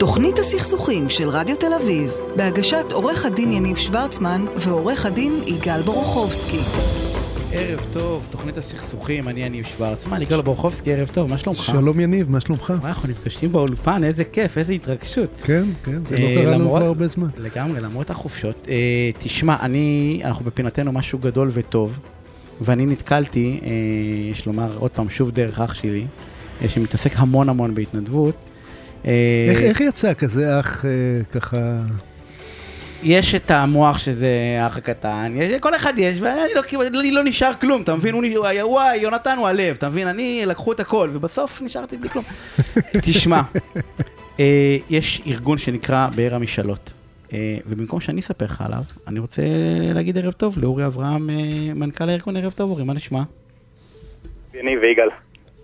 [0.00, 6.60] תוכנית הסכסוכים של רדיו תל אביב, בהגשת עורך הדין יניב שוורצמן ועורך הדין יגאל בורוכובסקי.
[7.52, 11.62] ערב טוב, תוכנית הסכסוכים, אני יניב שוורצמן, יגאל בורוכובסקי, ערב טוב, מה שלומך?
[11.62, 12.72] שלום יניב, מה שלומך?
[12.82, 15.30] מה, אנחנו נפגשים באולפן, איזה כיף, איזה התרגשות.
[15.42, 17.28] כן, כן, זה לא אה, קרה לנו כבר הרבה זמן.
[17.38, 18.66] לגמרי, למרות החופשות.
[18.68, 21.98] אה, תשמע, אני, אנחנו בפינתנו משהו גדול וטוב,
[22.60, 23.70] ואני נתקלתי, אה,
[24.32, 26.04] יש לומר עוד פעם, שוב דרך אח שלי,
[26.68, 28.49] שמתעסק המון המון בהתנדבות.
[29.06, 29.10] אה,
[29.50, 30.90] איך- איך יצא כזה אח אה,
[31.32, 31.56] ככה...
[33.02, 34.28] יש את המוח שזה
[34.60, 38.14] האח הקטן, יש- כל אחד יש, ואני לא, כאילו, לי לא נשאר כלום, אתה מבין?
[38.14, 40.06] הוא, הוא, וואי, יונתן הוא הלב, אתה מבין?
[40.08, 42.24] אני, לקחו את הכל, ובסוף נשארתי בלי כלום.
[43.06, 43.40] תשמע,
[44.40, 46.92] אה, יש ארגון שנקרא באר המשאלות,
[47.32, 49.42] אה, ובמקום שאני אספר לך עליו, אני רוצה
[49.94, 51.34] להגיד ערב טוב לאורי אברהם, אה,
[51.74, 53.22] מנכ"ל הארגון, ערב טוב אורי, מה נשמע?
[54.54, 55.08] יניב ויגאל.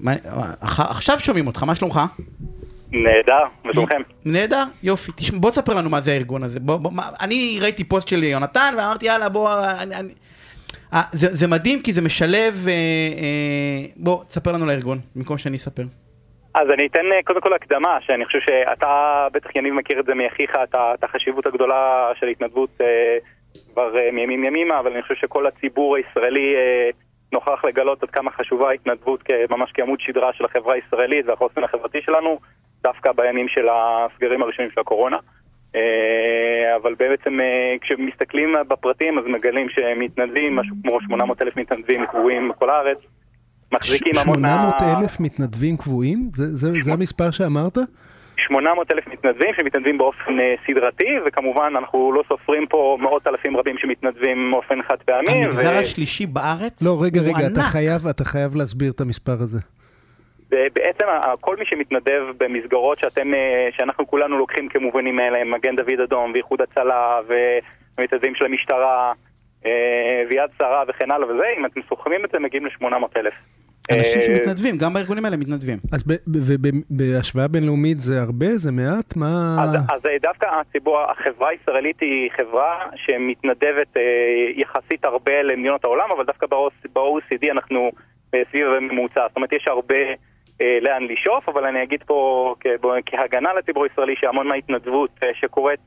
[0.01, 0.15] מה,
[0.61, 2.01] אח- עכשיו שומעים אותך, מה שלומך?
[2.93, 4.03] נהדר, ושלומכם?
[4.25, 5.13] נהדר, יופי.
[5.17, 6.61] תשמע, בוא תספר לנו מה זה הארגון הזה.
[6.61, 9.51] בוא, בוא, מה, אני ראיתי פוסט של יונתן ואמרתי יאללה בוא,
[9.83, 10.13] אני, אני...
[10.93, 15.39] אה, זה, זה מדהים כי זה משלב, אה, אה, בוא תספר לנו על הארגון, במקום
[15.39, 15.83] שאני אספר.
[16.57, 20.15] אז אני אתן אה, קודם כל הקדמה, שאני חושב שאתה, בטח יניב מכיר את זה
[20.15, 23.17] מאחיך, את החשיבות הגדולה של התנדבות אה,
[23.73, 26.91] כבר אה, מימים ימימה, אבל אני חושב שכל הציבור הישראלי אה,
[27.33, 32.39] נוכח לגלות עד כמה חשובה ההתנדבות ממש כעמוד שדרה של החברה הישראלית והחוסן החברתי שלנו,
[32.87, 35.17] דווקא בימים של הסגרים הראשונים של הקורונה.
[35.75, 35.81] אה,
[36.83, 37.47] אבל בעצם אה,
[37.81, 42.99] כשמסתכלים בפרטים אז מגלים שמתנדבים, משהו כמו 800 אלף מתנדבים קבועים בכל הארץ.
[43.75, 44.49] מחזיקים המון מה...
[44.79, 46.31] 800 אלף מתנדבים קבועים?
[46.35, 47.79] זה- זה זה המספר שאמרת?
[48.37, 53.77] 800 אלף מתנדבים שמתנדבים באופן אה, סדרתי, וכמובן אנחנו לא סופרים פה מאות אלפים רבים
[53.79, 55.45] שמתנדבים באופן חד פעמי.
[55.45, 57.63] המגזר ו- השלישי בארץ לא, רגע, הוא רגע, אתה.
[57.63, 59.59] חייב, אתה חייב להסביר את המספר הזה.
[60.51, 66.01] ובעצם ה- כל מי שמתנדב במסגרות שאתם, אה, שאנחנו כולנו לוקחים כמובנים מאליהם, מגן דוד
[66.05, 67.21] אדום ואיחוד הצלה
[67.99, 69.13] ומתנדבים של המשטרה
[69.67, 72.87] אה, ויד שרה וכן הלאה וזה, אם אתם סוכמים את זה מגיעים ל-800
[73.17, 73.35] אלף.
[73.93, 75.79] אנשים אה, שמתנדבים, גם בארגונים האלה מתנדבים.
[75.93, 76.05] אז
[76.91, 78.57] בהשוואה בינלאומית זה הרבה?
[78.57, 79.17] זה מעט?
[79.17, 79.57] מה...
[79.63, 84.03] אז, אז אה, דווקא הציבור, החברה הישראלית היא חברה שמתנדבת אה,
[84.57, 86.47] יחסית הרבה למדינות העולם, אבל דווקא
[86.93, 87.91] ב-OECD אנחנו
[88.35, 89.21] אה, סביב הממוצע.
[89.29, 90.15] זאת אומרת, יש הרבה אה,
[90.61, 92.55] לאן לשאוף, אבל אני אגיד פה
[93.07, 95.81] כהגנה לציבור הישראלי שהמון מההתנדבות אה, שקורית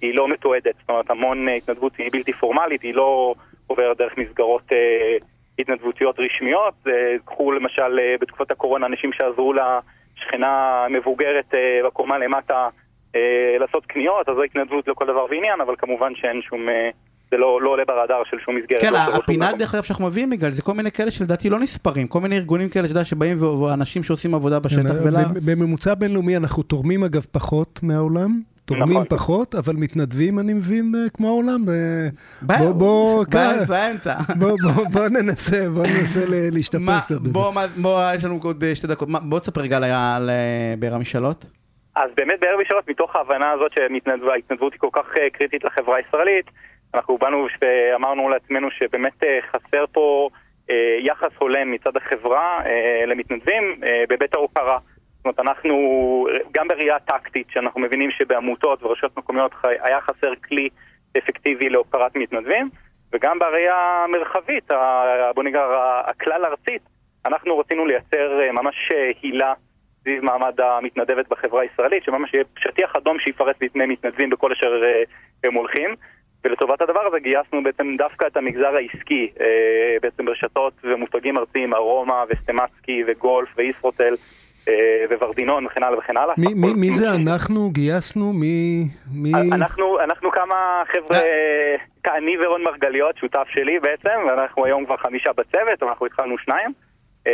[0.00, 0.74] היא לא מתועדת.
[0.80, 3.34] זאת אומרת, המון אה, התנדבות היא בלתי פורמלית, היא לא
[3.66, 5.16] עוברת דרך מסגרות אה,
[5.58, 6.74] התנדבותיות רשמיות.
[6.86, 12.68] אה, קחו למשל אה, בתקופת הקורונה אנשים שעזרו לשכנה מבוגרת אה, בקומה למטה
[13.14, 16.68] אה, לעשות קניות, אז זו התנדבות לכל דבר ועניין, אבל כמובן שאין שום...
[17.30, 18.80] זה לא, לא עולה ברדאר של שום מסגרת.
[18.80, 19.52] כן, לא הפינה.
[19.52, 22.68] דרך אגב שאנחנו מביאים בגלל זה כל מיני כאלה שלדעתי לא נספרים, כל מיני ארגונים
[22.68, 25.24] כאלה, יודע, שבאים ואנשים שעושים עבודה בשטח כן, ולה...
[25.24, 28.40] ב- בממוצע בינלאומי אנחנו תורמים אגב פחות מהעולם.
[28.64, 29.04] תורמים נכון.
[29.08, 31.64] פחות, אבל מתנדבים, אני מבין, אה, כמו העולם.
[32.42, 33.64] בוא, בוא, באמצע, כאן.
[33.68, 34.14] באמצע.
[34.38, 37.32] בוא, בוא, בוא ננסה, בוא ננסה ל- להשתפר קצת בזה.
[37.32, 41.46] בוא, בוא, יש לנו עוד אה, שתי דקות, בוא תספר רגע על- אה, באר המשאלות.
[41.96, 46.46] אז באמת בערב ישרות, מתוך ההבנה הזאת שההתנדבות היא כל כך קריטית לחברה הישראלית,
[46.96, 50.28] אנחנו באנו ואמרנו לעצמנו שבאמת אה, חסר פה
[50.70, 54.78] אה, יחס הולם מצד החברה אה, למתנדבים בהיבט ההוקרה.
[55.16, 55.76] זאת אומרת, אנחנו,
[56.52, 60.68] גם בראייה טקטית, שאנחנו מבינים שבעמותות ורשויות מקומיות היה חסר כלי
[61.18, 62.70] אפקטיבי להוקרת מתנדבים,
[63.12, 64.70] וגם בראייה המרחבית,
[65.34, 65.60] בוא נגיד
[66.04, 66.82] הכלל ארצית,
[67.26, 68.92] אנחנו רצינו לייצר ממש
[69.22, 69.52] הילה
[70.00, 74.82] סביב מעמד המתנדבת בחברה הישראלית, שממש יהיה שטיח אדום שיפרס בפני מתנדבים בכל אשר
[75.44, 75.96] הם הולכים.
[76.46, 79.46] ולטובת הדבר הזה גייסנו בעצם דווקא את המגזר העסקי, אה,
[80.02, 84.14] בעצם רשתות ומותגים ארציים, ארומה וסטמצקי וגולף וישרוטל
[84.68, 84.72] אה,
[85.20, 86.34] וורדינון וכן הלאה וכן הלאה.
[86.38, 87.70] מי- מי- מי זה אנחנו?
[87.70, 88.32] גייסנו?
[88.32, 88.84] מי...
[89.12, 89.32] מי...
[89.52, 91.20] אנחנו, אנחנו כמה חבר'ה,
[92.16, 96.72] אני ורון מרגליות, שותף שלי בעצם, ואנחנו היום כבר חמישה בצוות, אבל אנחנו התחלנו שניים.
[97.26, 97.32] אה,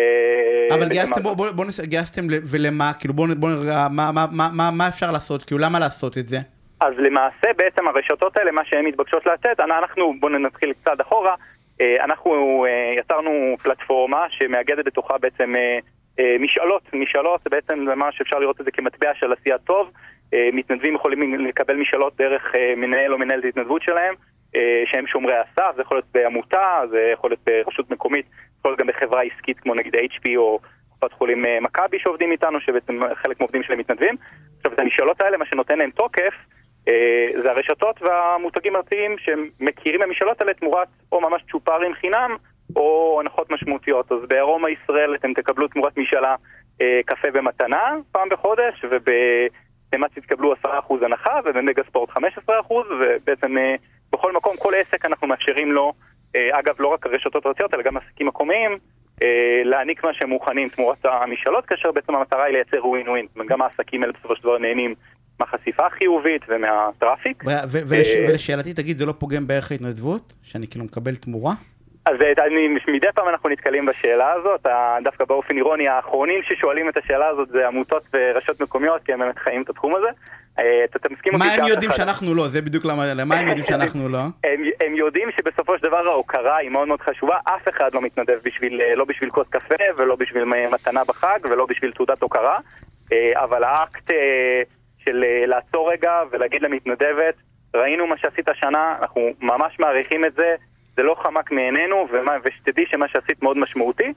[0.74, 1.80] אבל גייסתם, בוא, בוא, בוא נס...
[1.80, 5.60] גייסתם ולמה, כאילו בוא, נ- בוא נראה, מה, מה, מה, מה, מה אפשר לעשות, כאילו
[5.60, 6.38] למה לעשות את זה?
[6.82, 11.34] אז למעשה בעצם הרשתות האלה, מה שהן מתבקשות לתת, אנחנו, בואו נתחיל קצת אחורה,
[11.80, 18.38] אה, אנחנו אה, יצרנו פלטפורמה שמאגדת בתוכה בעצם אה, משאלות, משאלות בעצם זה מה שאפשר
[18.38, 19.90] לראות את זה כמטבע של עשייה טוב,
[20.52, 24.14] מתנדבים יכולים לקבל משאלות דרך מנהל או מנהלת התנדבות שלהם,
[24.86, 28.80] שהם שומרי הסף, זה יכול להיות בעמותה, זה יכול להיות ברשות מקומית, זה יכול להיות
[28.80, 30.58] גם בחברה עסקית כמו נגיד HP או
[30.88, 34.16] קופת חולים מכבי שעובדים איתנו, שבעצם חלק מהעובדים שלהם מתנדבים.
[34.56, 36.34] עכשיו את המשאלות האלה, מה שנותן להם תוקף,
[37.42, 42.36] זה הרשתות והמותגים ארציים שמכירים במשאלות האלה תמורת או ממש צ'ופרים חינם
[42.76, 44.12] או הנחות משמעותיות.
[44.12, 46.34] אז בארומה ישראל אתם תקבלו תמורת משאלה
[46.82, 48.84] אה, קפה במתנה פעם בחודש,
[49.92, 50.66] במאציס תקבלו 10%
[51.02, 52.20] הנחה ובמגה ספורט 15%
[52.70, 53.74] ובעצם אה,
[54.12, 55.92] בכל מקום, כל עסק אנחנו מאפשרים לו,
[56.36, 58.78] אה, אגב לא רק רשתות ארציות אלא גם עסקים מקומיים,
[59.22, 63.62] אה, להעניק מה שהם מוכנים תמורת המשאלות, כאשר בעצם המטרה היא לייצר ווין ווין, גם
[63.62, 64.94] העסקים האלה בסופו של דבר נהנים
[65.42, 67.44] מהחשיפה החיובית ומהטראפיק.
[68.26, 70.32] ולשאלתי, תגיד, זה לא פוגם בערך ההתנדבות?
[70.42, 71.52] שאני כאילו מקבל תמורה?
[72.06, 72.16] אז
[72.46, 74.66] אני, מדי פעם אנחנו נתקלים בשאלה הזאת,
[75.04, 79.38] דווקא באופן אירוני, האחרונים ששואלים את השאלה הזאת זה עמותות ורשויות מקומיות, כי הם באמת
[79.38, 80.08] חיים את התחום הזה.
[80.58, 82.48] אה, אתה מסכים אותי מה הם יודעים שאנחנו לא?
[82.48, 84.18] זה בדיוק למה, למה הם יודעים שאנחנו לא?
[84.80, 88.80] הם, יודעים שבסופו של דבר ההוקרה היא מאוד מאוד חשובה, אף אחד לא מתנדב בשביל,
[88.80, 92.58] אה, לא בשביל כוס קפה ולא בשביל מתנה בחג ולא בשביל תעודת הוקרה,
[93.12, 94.10] אה, אבל האקט
[95.04, 97.34] של לעצור רגע ולהגיד למתנדבת,
[97.74, 100.54] ראינו מה שעשית השנה, אנחנו ממש מעריכים את זה,
[100.96, 102.08] זה לא חמק מעינינו,
[102.44, 104.12] ושתדעי שמה שעשית מאוד משמעותי,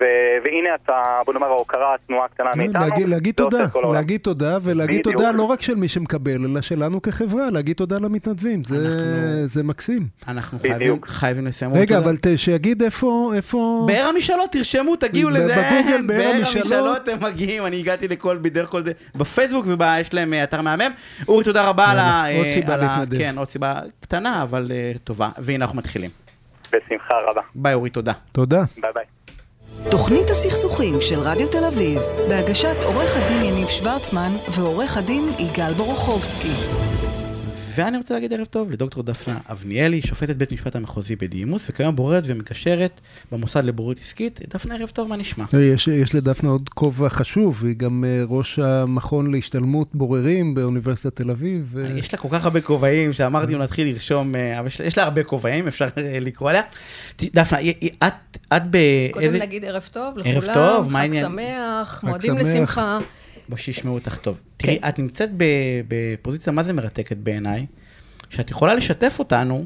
[0.00, 2.80] והנה אתה, בוא נאמר, ההוקרה התנועה הקטנה לא, מאיתנו.
[2.80, 5.16] להגיד, להגיד תודה, להגיד תודה, ולהגיד בדיוק.
[5.16, 9.62] תודה לא רק של מי שמקבל, אלא שלנו כחברה, להגיד תודה למתנדבים, זה, אנחנו, זה
[9.62, 10.06] מקסים.
[10.28, 11.72] אנחנו חייבים, חייבים לסיים.
[11.74, 13.84] רגע, אבל ת, שיגיד איפה, איפה...
[13.86, 15.56] באר המשאלות, תרשמו, תגיעו לזה.
[15.56, 16.66] בגוגל, באר המשאלות.
[16.66, 18.82] באר המשאלות הם מגיעים, אני הגעתי לכל, בדרך כלל,
[19.16, 20.90] בפייסבוק, ויש להם אה, אתר מהמם.
[21.28, 22.24] אורי, תודה רבה על ה...
[22.38, 23.18] עוד סיבה להתנדב.
[23.18, 25.28] כן, עוד סיבה קטנה, אבל אה, טובה.
[25.38, 26.10] והנה אנחנו מתחילים.
[26.72, 27.40] בשמחה רבה.
[27.54, 28.12] ביי, אורי, תודה.
[28.32, 28.62] תודה.
[28.80, 29.13] ביי ביי.
[29.90, 36.52] תוכנית הסכסוכים של רדיו תל אביב, בהגשת עורך הדין יניב שוורצמן ועורך הדין יגאל בורוכובסקי.
[37.74, 42.22] ואני רוצה להגיד ערב טוב לדוקטור דפנה אבניאלי, שופטת בית משפט המחוזי בדימוס, וכיום בוררת
[42.26, 43.00] ומקשרת
[43.32, 44.40] במוסד לבוררות עסקית.
[44.54, 45.44] דפנה, ערב טוב, מה נשמע?
[45.58, 51.30] יש, יש לדפנה עוד כובע חשוב, היא גם אה, ראש המכון להשתלמות בוררים באוניברסיטת תל
[51.30, 51.76] אביב.
[51.96, 55.22] יש לה כל כך הרבה כובעים, שאמרתי אם נתחיל לרשום, אה, אבל יש לה הרבה
[55.22, 56.62] כובעים, אפשר אה, לקרוא עליה.
[57.22, 57.58] דפנה,
[58.04, 59.12] את, את באיזה...
[59.12, 62.98] קודם נגיד ערב טוב לכולם, ערב טוב, חג שמח, מועדים לשמחה.
[63.48, 64.40] בוא שישמעו אותך טוב.
[64.56, 64.88] תראי, כן.
[64.88, 65.30] את נמצאת
[65.88, 67.66] בפוזיציה מה זה מרתקת בעיניי,
[68.30, 69.64] שאת יכולה לשתף אותנו,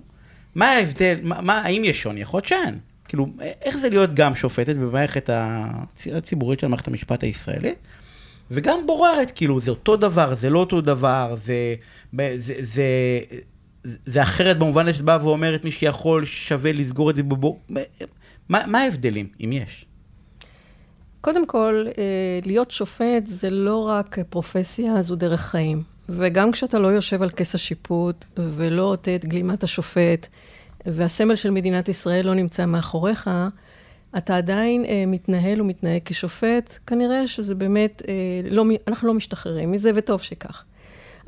[0.55, 2.21] מה ההבדל, מה, מה, האם יש שוני?
[2.21, 2.79] יכול להיות שאין.
[3.09, 3.27] כאילו,
[3.63, 5.31] איך זה להיות גם שופטת במערכת
[6.13, 7.79] הציבורית של מערכת המשפט הישראלית,
[8.51, 11.75] וגם בוררת, כאילו, זה אותו דבר, זה לא אותו דבר, זה,
[12.13, 12.85] זה, זה, זה,
[14.05, 17.61] זה אחרת במובן שאת באה ואומרת מי שיכול שווה לסגור את זה בבור...
[18.49, 19.85] מה, מה ההבדלים, אם יש?
[21.21, 22.03] קודם כל, אה,
[22.47, 25.83] להיות שופט זה לא רק פרופסיה, זו דרך חיים.
[26.09, 30.27] וגם כשאתה לא יושב על כס השיפוט ולא עוטה את גלימת השופט,
[30.87, 33.31] והסמל של מדינת ישראל לא נמצא מאחוריך,
[34.17, 39.91] אתה עדיין אה, מתנהל ומתנהג כשופט, כנראה שזה באמת, אה, לא, אנחנו לא משתחררים מזה,
[39.95, 40.65] וטוב שכך.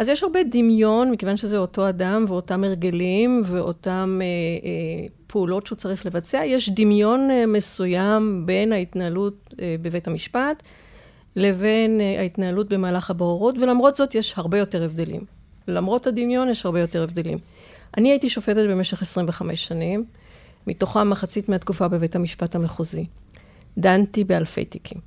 [0.00, 5.76] אז יש הרבה דמיון, מכיוון שזה אותו אדם ואותם הרגלים ואותם אה, אה, פעולות שהוא
[5.76, 10.62] צריך לבצע, יש דמיון אה, מסוים בין ההתנהלות אה, בבית המשפט
[11.36, 15.24] לבין אה, ההתנהלות במהלך הבוררות, ולמרות זאת יש הרבה יותר הבדלים.
[15.68, 17.38] למרות הדמיון יש הרבה יותר הבדלים.
[17.96, 20.04] אני הייתי שופטת במשך 25 שנים,
[20.66, 23.06] מתוכם מחצית מהתקופה בבית המשפט המחוזי.
[23.78, 24.98] דנתי באלפי תיקים.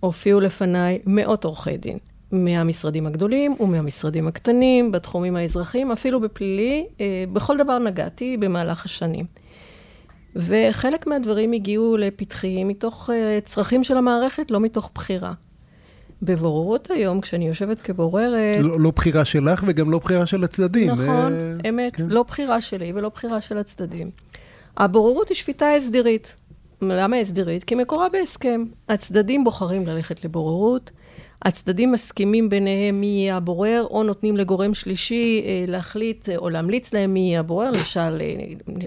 [0.00, 1.98] הופיעו לפניי מאות עורכי דין.
[2.32, 9.26] מהמשרדים הגדולים ומהמשרדים הקטנים, בתחומים האזרחיים, אפילו בפלילי, אה, בכל דבר נגעתי במהלך השנים.
[10.36, 15.32] וחלק מהדברים הגיעו לפתחי מתוך אה, צרכים של המערכת, לא מתוך בחירה.
[16.22, 18.56] בבוררות היום, כשאני יושבת כבוררת...
[18.56, 20.90] לא, לא בחירה שלך וגם לא בחירה של הצדדים.
[20.90, 21.96] נכון, אה, אמת.
[21.96, 22.06] כן.
[22.08, 24.10] לא בחירה שלי ולא בחירה של הצדדים.
[24.76, 26.36] הבוררות היא שפיטה הסדרית.
[26.82, 27.64] למה הסדרית?
[27.64, 28.64] כי מקורה בהסכם.
[28.88, 30.90] הצדדים בוחרים ללכת לבוררות.
[31.42, 36.92] הצדדים מסכימים ביניהם מי יהיה הבורר, או נותנים לגורם שלישי אה, להחליט אה, או להמליץ
[36.94, 38.34] להם מי יהיה הבורר, למשל אה,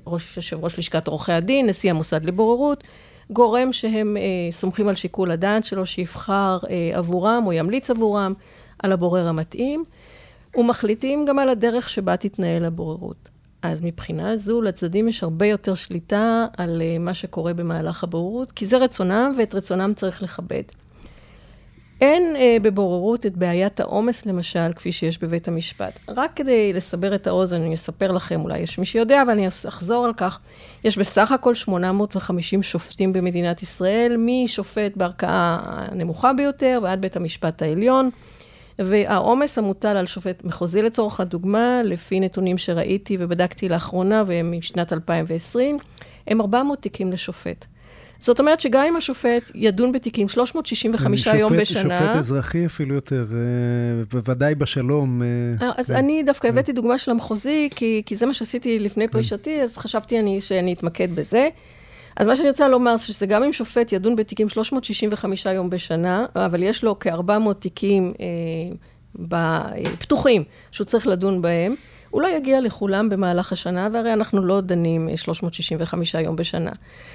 [0.07, 2.83] ראש יושב ראש לשכת עורכי הדין, נשיא המוסד לבוררות,
[3.29, 4.17] גורם שהם
[4.51, 6.59] סומכים על שיקול הדעת שלו, שיבחר
[6.93, 8.33] עבורם או ימליץ עבורם
[8.79, 9.83] על הבורר המתאים,
[10.57, 13.29] ומחליטים גם על הדרך שבה תתנהל הבוררות.
[13.61, 18.77] אז מבחינה זו, לצדדים יש הרבה יותר שליטה על מה שקורה במהלך הבוררות, כי זה
[18.77, 20.63] רצונם, ואת רצונם צריך לכבד.
[22.01, 25.99] אין אה, בבוררות את בעיית העומס, למשל, כפי שיש בבית המשפט.
[26.09, 30.05] רק כדי לסבר את האוזן, אני אספר לכם, אולי יש מי שיודע, אבל אני אחזור
[30.05, 30.39] על כך.
[30.83, 38.09] יש בסך הכל 850 שופטים במדינת ישראל, משופט בערכאה הנמוכה ביותר ועד בית המשפט העליון.
[38.79, 45.77] והעומס המוטל על שופט מחוזי לצורך הדוגמה, לפי נתונים שראיתי ובדקתי לאחרונה, והם משנת 2020,
[46.27, 47.65] הם 400 תיקים לשופט.
[48.21, 51.99] זאת אומרת שגם אם השופט ידון בתיקים 365 שופט, יום בשנה...
[51.99, 55.21] שופט אזרחי אפילו יותר, אה, בוודאי בשלום.
[55.61, 55.95] אה, אז כן.
[55.95, 56.53] אני דווקא כן.
[56.53, 59.11] הבאתי דוגמה של המחוזי, כי, כי זה מה שעשיתי לפני כן.
[59.11, 61.47] פרישתי, אז חשבתי אני, שאני אתמקד בזה.
[62.15, 66.63] אז מה שאני רוצה לומר, שזה גם אם שופט ידון בתיקים 365 יום בשנה, אבל
[66.63, 68.13] יש לו כ-400 תיקים
[69.31, 71.75] אה, פתוחים, שהוא צריך לדון בהם,
[72.11, 76.71] הוא לא יגיע לכולם במהלך השנה, והרי אנחנו לא דנים 365 יום בשנה.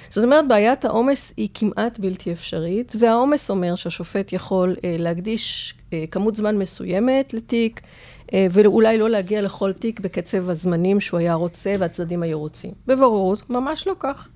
[0.09, 6.03] זאת אומרת, בעיית העומס היא כמעט בלתי אפשרית, והעומס אומר שהשופט יכול אה, להקדיש אה,
[6.11, 7.81] כמות זמן מסוימת לתיק,
[8.33, 12.71] אה, ואולי לא להגיע לכל תיק בקצב הזמנים שהוא היה רוצה והצדדים היו רוצים.
[12.87, 14.27] בבוררות, ממש לא כך.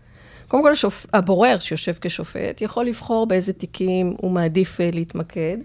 [0.48, 1.06] קודם כל, השופ...
[1.14, 5.58] הבורר שיושב כשופט יכול לבחור באיזה תיקים הוא מעדיף אה, להתמקד.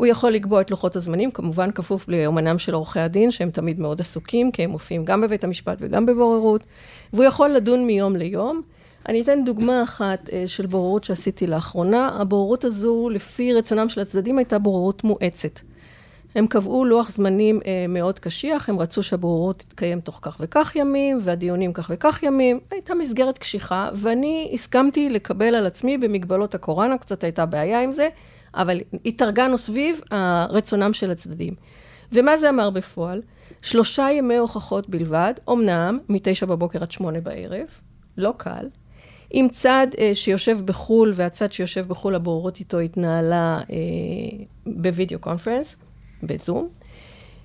[0.00, 4.00] הוא יכול לקבוע את לוחות הזמנים, כמובן כפוף ליומנם של עורכי הדין, שהם תמיד מאוד
[4.00, 6.64] עסוקים, כי הם מופיעים גם בבית המשפט וגם בבוררות,
[7.12, 8.62] והוא יכול לדון מיום ליום.
[9.08, 12.08] אני אתן דוגמה אחת אה, של בוררות שעשיתי לאחרונה.
[12.08, 15.60] הבוררות הזו, לפי רצונם של הצדדים, הייתה בוררות מואצת.
[16.34, 21.18] הם קבעו לוח זמנים אה, מאוד קשיח, הם רצו שהבוררות תתקיים תוך כך וכך ימים,
[21.20, 22.60] והדיונים כך וכך ימים.
[22.70, 28.08] הייתה מסגרת קשיחה, ואני הסכמתי לקבל על עצמי במגבלות הקורונה, קצת הייתה בעיה עם זה,
[28.54, 30.00] אבל התארגנו סביב
[30.50, 31.54] רצונם של הצדדים.
[32.12, 33.22] ומה זה אמר בפועל?
[33.62, 37.66] שלושה ימי הוכחות בלבד, אמנם מתשע בבוקר עד שמונה בערב,
[38.16, 38.66] לא קל,
[39.30, 45.76] עם צד אה, שיושב בחו"ל, והצד שיושב בחו"ל, הבוררות איתו התנהלה אה, בווידאו קונפרנס,
[46.22, 46.68] בזום,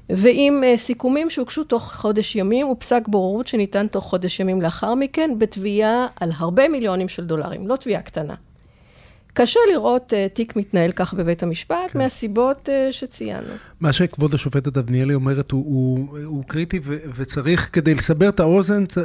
[0.09, 5.31] ועם אה, סיכומים שהוגשו תוך חודש ימים, ופסק בוררות שניתן תוך חודש ימים לאחר מכן,
[5.37, 8.35] בתביעה על הרבה מיליונים של דולרים, לא תביעה קטנה.
[9.37, 11.99] קשה לראות uh, תיק מתנהל כך בבית המשפט, כן.
[11.99, 13.47] מהסיבות uh, שציינו.
[13.79, 18.85] מה שכבוד השופטת אבניאלי אומרת הוא, הוא, הוא קריטי ו, וצריך, כדי לסבר את האוזן,
[18.85, 19.01] צ, uh,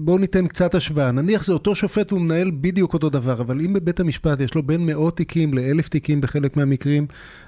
[0.00, 1.12] בואו ניתן קצת השוואה.
[1.12, 4.62] נניח זה אותו שופט והוא מנהל בדיוק אותו דבר, אבל אם בבית המשפט יש לו
[4.62, 7.06] בין מאות תיקים לאלף תיקים בחלק מהמקרים,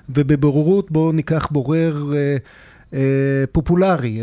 [0.08, 2.12] ובבוררות בואו ניקח בורר...
[2.12, 2.94] Uh,
[3.52, 4.20] פופולרי.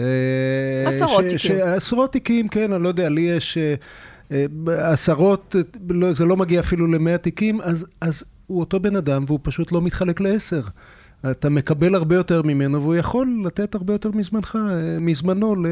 [0.85, 1.55] עשרות תיקים.
[1.63, 3.57] עשרות תיקים, כן, אני לא יודע, לי יש
[4.67, 5.55] עשרות,
[5.89, 9.71] לא, זה לא מגיע אפילו למאה תיקים, אז, אז הוא אותו בן אדם והוא פשוט
[9.71, 10.61] לא מתחלק לעשר.
[11.31, 14.57] אתה מקבל הרבה יותר ממנו והוא יכול לתת הרבה יותר מזמנך,
[14.99, 15.65] מזמנו ל...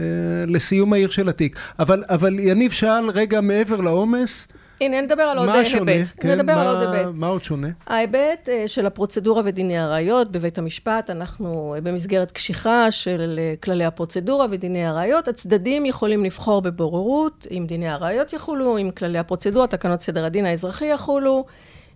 [0.00, 0.04] אה,
[0.46, 1.58] לסיום העיר של התיק.
[1.78, 4.48] אבל, אבל יניב שאל רגע מעבר לעומס,
[4.80, 6.06] הנה, נדבר על עוד היבט.
[6.20, 7.10] כן, נדבר מה, על עוד היבט.
[7.14, 7.68] מה עוד שונה?
[7.86, 13.84] ההיבט אה, של הפרוצדורה ודיני הראיות בבית המשפט, אנחנו אה, במסגרת קשיחה של אה, כללי
[13.84, 20.00] הפרוצדורה ודיני הראיות, הצדדים יכולים לבחור בבוררות, אם דיני הראיות יחולו, אם כללי הפרוצדורה, תקנות
[20.00, 21.44] סדר הדין האזרחי יחולו,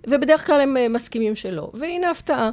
[0.07, 1.71] ובדרך כלל הם מסכימים שלא.
[1.75, 2.51] והנה הפתעה.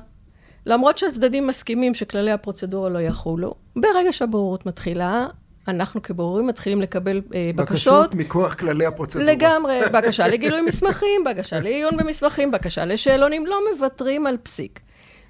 [0.66, 5.28] למרות שהצדדים מסכימים שכללי הפרוצדורה לא יחולו, ברגע שהבוררות מתחילה,
[5.68, 8.10] אנחנו כבוררים מתחילים לקבל אה, בקשות.
[8.10, 9.26] בקשות מכוח כללי הפרוצדורה.
[9.32, 14.80] לגמרי, בקשה לגילוי מסמכים, בקשה לעיון במסמכים, בקשה לשאלונים, לא מוותרים על פסיק.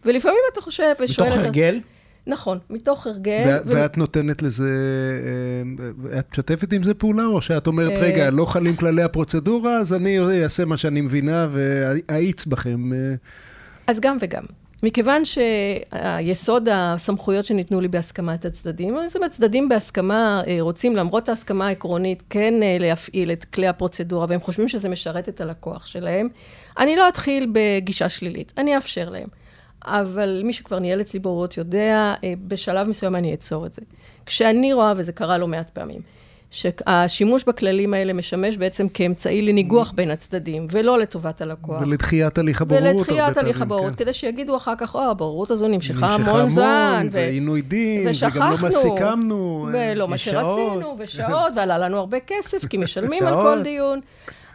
[0.06, 1.30] ולפעמים אתה חושב ושואל...
[1.30, 1.80] מתוך הרגל?
[2.28, 3.44] נכון, מתוך הרגל.
[3.48, 3.70] ואת, ו...
[3.70, 4.70] ואת נותנת לזה,
[6.14, 9.78] אה, את משתפת עם זה פעולה, או שאת אומרת, אה, רגע, לא חלים כללי הפרוצדורה,
[9.80, 12.94] אז אני אעשה מה שאני מבינה ואאיץ בכם.
[12.94, 13.16] אה.
[13.88, 14.44] אז גם וגם.
[14.84, 21.68] מכיוון שהיסוד הסמכויות שניתנו לי בהסכמת הצדדים, אז אם הצדדים בהסכמה אה, רוצים, למרות ההסכמה
[21.68, 26.30] העקרונית, כן אה, להפעיל את כלי הפרוצדורה, והם חושבים שזה משרת את הלקוח שלהם,
[26.78, 29.28] אני לא אתחיל בגישה שלילית, אני אאפשר להם.
[29.86, 33.82] אבל מי שכבר ניהל אצלי בורות יודע, אה, בשלב מסוים אני אעצור את זה.
[34.26, 36.02] כשאני רואה, וזה קרה לא מעט פעמים,
[36.52, 41.82] שהשימוש בכללים האלה משמש בעצם כאמצעי לניגוח בין הצדדים, ולא לטובת הלקוח.
[41.82, 42.96] ולדחיית הליך הבוררות.
[42.96, 44.04] ולדחיית הליך הבוררות, כן.
[44.04, 47.08] כדי שיגידו אחר כך, או, הבוררות הזו נמשכה המון זמן.
[47.12, 49.68] ועינוי דין, וגם לא מה סיכמנו.
[49.74, 54.00] ולא מה שרצינו, ושעות, ועלה לנו הרבה כסף, כי משלמים על כל דיון.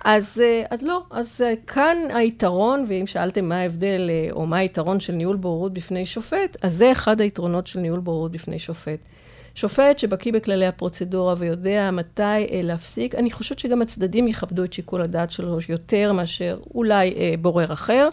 [0.04, 4.56] אז, אה, אז לא, אז אה, כאן היתרון, ואם שאלתם מה ההבדל, אה, או מה
[4.56, 8.98] היתרון של ניהול בוררות בפני שופט, אז זה אחד היתרונות של ניהול בוררות בפני שופט.
[9.54, 15.02] שופט שבקיא בכללי הפרוצדורה ויודע מתי אה, להפסיק, אני חושבת שגם הצדדים יכבדו את שיקול
[15.02, 18.08] הדעת שלו יותר מאשר אולי אה, בורר אחר.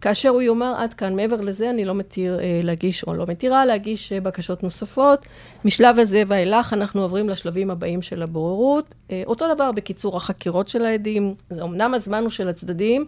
[0.00, 3.66] כאשר הוא יאמר עד כאן, מעבר לזה אני לא מתיר אה, להגיש או לא מתירה
[3.66, 5.26] להגיש אה, בקשות נוספות.
[5.64, 8.94] משלב הזה ואילך אנחנו עוברים לשלבים הבאים של הבוררות.
[9.10, 13.06] אה, אותו דבר בקיצור החקירות של העדים, זה אמנם הזמן הוא של הצדדים,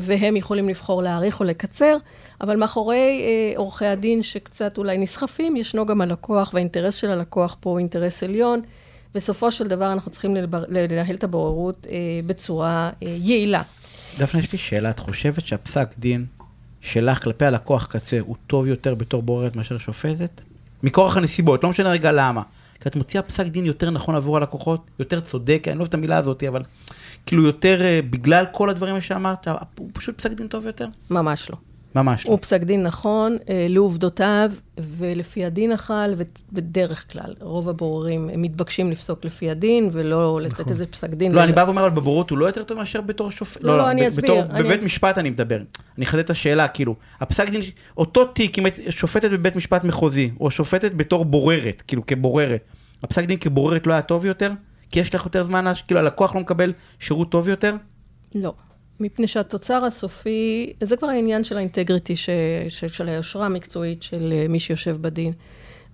[0.00, 1.96] והם יכולים לבחור להאריך או לקצר,
[2.40, 7.70] אבל מאחורי אה, עורכי הדין שקצת אולי נסחפים, ישנו גם הלקוח, והאינטרס של הלקוח פה
[7.70, 8.60] הוא אינטרס עליון.
[9.14, 10.64] בסופו של דבר אנחנו צריכים לבר...
[10.68, 13.62] לנהל את הבוררות אה, בצורה אה, יעילה.
[14.18, 16.26] דפנה, יש לי שאלה, את חושבת שהפסק דין
[16.80, 20.40] שלך כלפי הלקוח קצה הוא טוב יותר בתור בוררת מאשר שופטת?
[20.82, 22.42] מכורח הנסיבות, לא משנה רגע למה.
[22.80, 25.94] כי את מוציאה פסק דין יותר נכון עבור הלקוחות, יותר צודק, אני לא אוהב את
[25.94, 26.62] המילה הזאת, אבל
[27.26, 30.88] כאילו יותר, אה, בגלל כל הדברים שאמרת, הוא פשוט פסק דין טוב יותר?
[31.10, 31.56] ממש לא.
[31.94, 32.30] ממש לא.
[32.30, 39.24] הוא פסק דין נכון אה, לעובדותיו ולפי הדין החל, ובדרך כלל, רוב הבוררים מתבקשים לפסוק
[39.24, 40.72] לפי הדין, ולא לתת נכון.
[40.72, 41.32] איזה פסק דין.
[41.32, 43.62] לא, אני בא ואומר, אבל בבוררות הוא לא יותר טוב מאשר בתור שופט.
[43.62, 44.34] לא, לא, לא אני אסביר.
[44.58, 45.60] בבית משפט אני מדבר.
[45.98, 47.60] אני אחדד את השאלה, כאילו, הפסק דין,
[47.96, 52.60] אותו תיק, אם שופטת בבית משפט מחוזי, או שופטת בתור בוררת, כאילו כבוררת,
[53.02, 54.50] הפסק דין כבוררת לא היה טוב יותר?
[54.90, 57.74] כי יש לך יותר זמן, כאילו הלקוח לא מקבל שירות טוב יותר?
[58.34, 58.54] לא.
[59.00, 62.30] מפני שהתוצר הסופי, זה כבר העניין של האינטגריטי, ש,
[62.68, 65.32] של, של היושרה המקצועית של אה, מי שיושב בדין.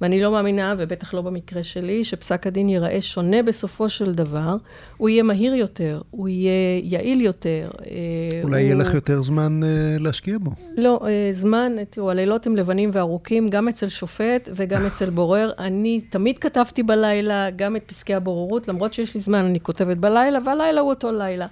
[0.03, 4.57] ואני לא מאמינה, ובטח לא במקרה שלי, שפסק הדין ייראה שונה בסופו של דבר.
[4.97, 7.71] הוא יהיה מהיר יותר, הוא יהיה יעיל יותר.
[7.87, 8.67] אה, אולי הוא...
[8.67, 10.51] יהיה לך יותר זמן uh, להשקיע בו.
[10.77, 15.51] לא, uh, זמן, תראו, הלילות הם לבנים וארוכים, גם אצל שופט וגם אצל בורר.
[15.59, 20.39] אני תמיד כתבתי בלילה גם את פסקי הבוררות, למרות שיש לי זמן, אני כותבת בלילה,
[20.47, 21.47] והלילה הוא אותו לילה.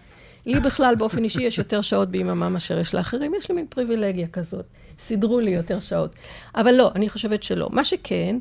[0.47, 4.27] לי בכלל, באופן אישי, יש יותר שעות ביממה מאשר יש לאחרים, יש לי מין פריבילגיה
[4.27, 4.65] כזאת.
[5.01, 6.11] סידרו לי יותר שעות.
[6.55, 7.69] אבל לא, אני חושבת שלא.
[7.73, 8.37] מה שכן,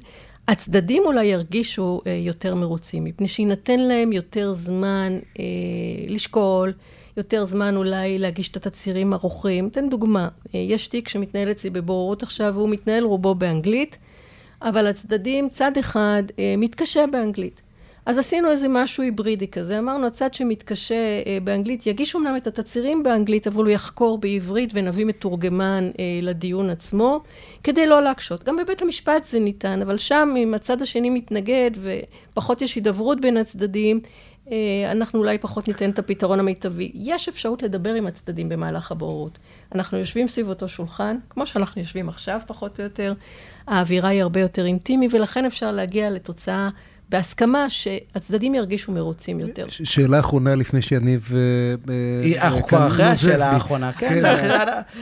[0.48, 5.44] הצדדים אולי ירגישו אה, יותר מרוצים, מפני שיינתן להם יותר זמן אה,
[6.08, 6.74] לשקול,
[7.18, 9.68] יותר זמן אולי להגיש את התצהירים ערוכים.
[9.68, 13.98] אתן דוגמה, אה, יש תיק שמתנהל אצלי בבוררות עכשיו, והוא מתנהל רובו באנגלית,
[14.62, 17.62] אבל הצדדים, צד אחד אה, מתקשה באנגלית.
[18.06, 23.04] אז עשינו איזה משהו היברידי כזה, אמרנו, הצד שמתקשה אה, באנגלית יגיש אמנם את התצהירים
[23.04, 27.24] באנגלית, אבל הוא יחקור בעברית ונביא מתורגמן אה, לדיון עצמו,
[27.64, 28.44] כדי לא להקשות.
[28.44, 31.72] גם בבית המשפט זה ניתן, אבל שם, אם הצד השני מתנגד
[32.34, 34.02] ופחות יש הידברות בין הצדדים,
[34.52, 36.92] אה, אנחנו אולי פחות ניתן את הפתרון המיטבי.
[36.94, 39.40] יש אפשרות לדבר עם הצדדים במהלך הבוררות.
[39.76, 43.14] אנחנו יושבים סביב אותו שולחן, כמו שאנחנו יושבים עכשיו, פחות או יותר.
[43.68, 46.70] האווירה היא הרבה יותר אינטימי, ולכן אפשר להגיע לתוצאה
[47.10, 49.66] בהסכמה שהצדדים ירגישו מרוצים יותר.
[49.70, 51.32] שאלה אחרונה לפני שיניב...
[51.34, 54.26] אה, אה, אנחנו כבר אחרי השאלה האחרונה, כן.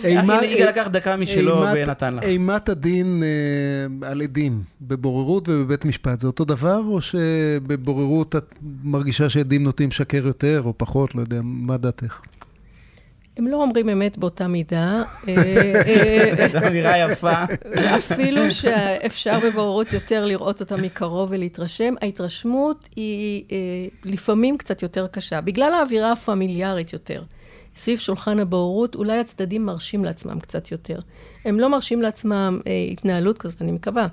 [0.03, 2.23] הנה, יגאל לקח דקה משלו ונתן לך.
[2.23, 9.29] אימת הדין אה, על עדים בבוררות ובבית משפט, זה אותו דבר, או שבבוררות את מרגישה
[9.29, 11.15] שעדים נוטים לשקר יותר או פחות?
[11.15, 12.21] לא יודע, מה דעתך?
[13.37, 15.03] הם לא אומרים אמת באותה מידה.
[16.67, 17.43] אמירה יפה.
[17.97, 23.57] אפילו שאפשר בבוררות יותר לראות אותה מקרוב ולהתרשם, ההתרשמות היא אה,
[24.03, 27.23] לפעמים קצת יותר קשה, בגלל האווירה הפמיליארית יותר.
[27.75, 30.99] סביב שולחן הבוררות, אולי הצדדים מרשים לעצמם קצת יותר.
[31.45, 34.07] הם לא מרשים לעצמם אה, התנהלות כזאת, אני מקווה.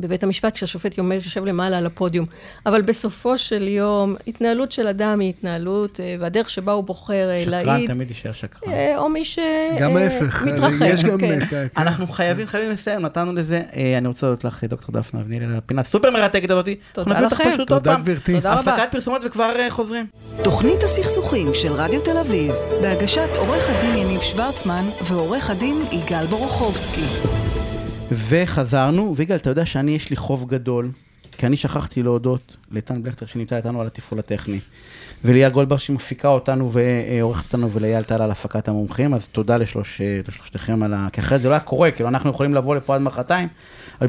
[0.00, 2.26] בבית המשפט, כשהשופט יומל יושב למעלה על הפודיום.
[2.66, 7.44] אבל בסופו של יום, התנהלות של אדם היא התנהלות, אה, והדרך שבה הוא בוחר אה,
[7.46, 7.66] להעיד...
[7.66, 8.72] שקרן תמיד יישאר שקרן.
[8.72, 9.78] אה, או מי שמתרחב.
[9.80, 10.44] גם ההפך.
[10.86, 11.18] יש גם...
[11.18, 11.46] כן.
[11.46, 11.66] כן.
[11.76, 13.62] אנחנו חייבים, חייבים לסיים, נתנו לזה.
[13.98, 16.68] אני רוצה להודות לך, דוקטור דפנה אבניאל, על הפינה הסופר מרתקת הזאת.
[16.92, 17.50] תודה לכם.
[17.66, 18.34] תודה, גברתי.
[18.34, 18.72] תודה רבה.
[18.72, 20.06] הפסקת פרסומות וכבר חוזרים.
[20.42, 27.39] תוכנית הסכסוכים של רדיו תל אביב, בהגשת עורך הדין יניב שוורצמן ועורך הדין יגאל בורוכובסקי.
[28.12, 30.90] וחזרנו, ויגאל, אתה יודע שאני, יש לי חוב גדול,
[31.38, 34.60] כי אני שכחתי להודות לאיתן בלכטר שנמצא איתנו על התפעול הטכני,
[35.24, 40.82] וליה גולדבר שמפיקה אותנו ועורכת אותנו, ולאייל טל על הפקת המומחים, אז תודה לשלוש, לשלושתכם
[40.82, 41.08] על ה...
[41.12, 43.48] כי אחרת זה לא היה קורה, כאילו אנחנו יכולים לבוא לפה עד מחרתיים.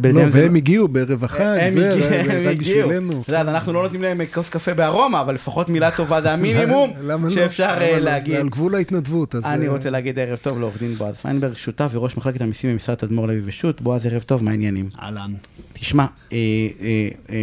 [0.04, 3.22] לא, והם הגיעו בערב החג, זה רק בשבילנו.
[3.22, 6.94] אתה יודע, אנחנו לא נותנים להם כוס קפה בארומה, אבל לפחות מילה טובה זה המינימום
[7.36, 8.36] שאפשר להגיד.
[8.36, 9.36] על גבול ההתנדבות.
[9.36, 13.28] אני רוצה להגיד ערב טוב לעורך דין בועז פיינברג, שותף וראש מחלקת המיסים במשרד תדמור
[13.28, 13.82] לוי ושות'.
[13.82, 14.90] בועז, ערב טוב, מה העניינים?
[15.02, 15.32] אהלן.
[15.74, 16.06] תשמע,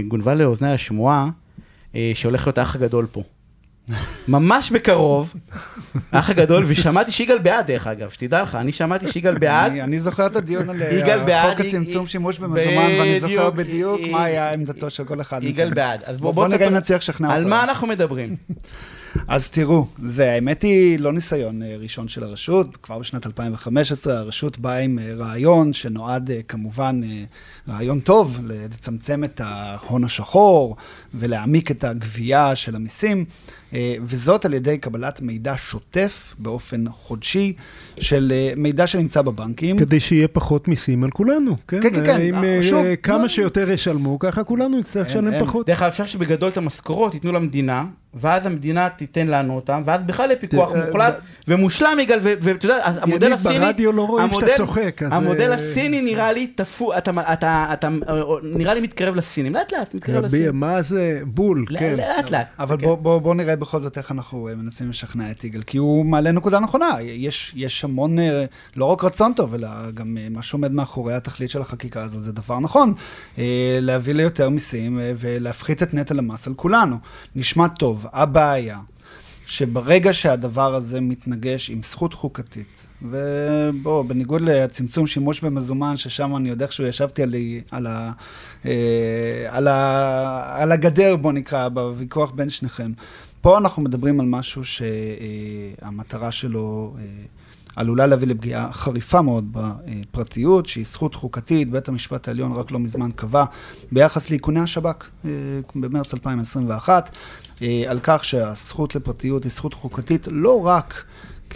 [0.09, 1.29] גונבה לאוזני השמועה
[2.15, 3.23] שהולך להיות האח הגדול פה.
[4.29, 5.35] ממש בקרוב,
[6.13, 9.73] האח הגדול, ושמעתי שיגאל בעד דרך אגב, שתדע לך, אני שמעתי שיגאל בעד.
[9.73, 14.53] אני זוכר את הדיון על אה, חוק הצמצום שימוש במזומן, ואני זוכר בדיוק מה היה
[14.53, 15.45] עמדתו של כל אחד.
[15.45, 16.03] יגאל בעד.
[16.05, 17.37] אז בואו נראה אם נצליח לשכנע אותו.
[17.37, 18.37] על מה אנחנו מדברים?
[19.29, 24.59] אז תראו, זה האמת היא לא ניסיון אה, ראשון של הרשות, כבר בשנת 2015 הרשות
[24.59, 27.01] באה עם אה, רעיון שנועד כמובן,
[27.69, 30.77] רעיון טוב, לצמצם את ההון השחור
[31.15, 33.25] ולהעמיק את הגבייה של המיסים.
[33.75, 37.53] אה, וזאת על ידי קבלת מידע שוטף באופן חודשי
[38.01, 39.79] של אה, מידע שנמצא בבנקים.
[39.79, 41.83] כדי שיהיה פחות מיסים על כולנו, כן?
[41.83, 42.21] כן, כן, כן.
[42.21, 43.29] אם אה, שוב, כמה לא...
[43.29, 45.67] שיותר ישלמו, ככה כולנו נצטרך לשלם פחות.
[45.67, 50.27] דרך אגב, אפשר שבגדול את המשכורות ייתנו למדינה, ואז המדינה תיתן לנו אותם, ואז בכלל
[50.27, 51.15] יהיה פיקוח מוחלט
[51.49, 53.55] ומושלם, יגאל, ואתה יודע, המודל הסיני...
[53.55, 55.13] יניב, ברדיו לא רואים שאתה צוחק, אז...
[55.13, 56.99] המודל הסיני נראה לי תפו...
[56.99, 57.11] אתה
[58.43, 60.61] נראה לי מתקרב לסינים, לאט לאט מתקרב לסינים.
[60.61, 61.21] מה זה?
[61.25, 61.95] בול, כן.
[61.97, 62.47] לאט לאט.
[62.59, 66.61] אבל בואו נראה בכל זאת איך אנחנו מנסים לשכנע את יגאל, כי הוא מעלה נקודה
[66.61, 66.89] נכונה.
[67.55, 68.17] יש המון,
[68.77, 72.61] לא רק רצון טוב, אלא גם מה שעומד מאחורי התכלית של החקיקה הזאת, זה דבר
[72.61, 72.95] נכון.
[73.81, 76.97] להביא ליותר מיסים ולהפחית את נטל המס על כולנו.
[77.37, 77.98] נשמע טוב.
[78.13, 78.79] הבעיה,
[79.47, 86.65] שברגע שהדבר הזה מתנגש עם זכות חוקתית, ובואו, בניגוד לצמצום שימוש במזומן, ששם אני יודע
[86.65, 87.35] איכשהו ישבתי על,
[87.71, 88.13] על, ה,
[88.67, 92.93] אה, על, ה, על הגדר, בואו נקרא, בוויכוח בין שניכם.
[93.41, 97.05] פה אנחנו מדברים על משהו שהמטרה שלו אה,
[97.77, 103.11] עלולה להביא לפגיעה חריפה מאוד בפרטיות, שהיא זכות חוקתית, בית המשפט העליון רק לא מזמן
[103.11, 103.45] קבע
[103.93, 105.31] ביחס לאיכוני השב"כ אה,
[105.75, 107.17] במרץ 2021,
[107.89, 111.05] על כך שהזכות לפרטיות היא זכות חוקתית לא רק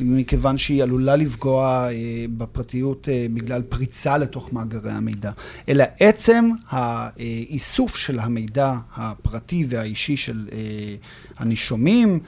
[0.00, 5.30] מכיוון שהיא עלולה לפגוע אה, בפרטיות אה, בגלל פריצה לתוך מאגרי המידע,
[5.68, 10.58] אלא עצם האיסוף של המידע הפרטי והאישי של אה,
[11.38, 12.20] הנישומים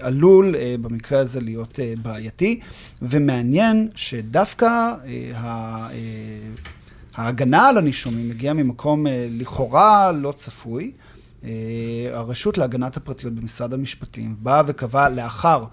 [0.00, 2.60] עלול במקרה הזה להיות בעייתי,
[3.02, 4.94] ומעניין שדווקא
[7.14, 10.92] ההגנה על הנישומים מגיעה ממקום לכאורה לא צפוי.
[12.12, 15.64] הרשות להגנת הפרטיות במשרד המשפטים באה וקבעה לאחר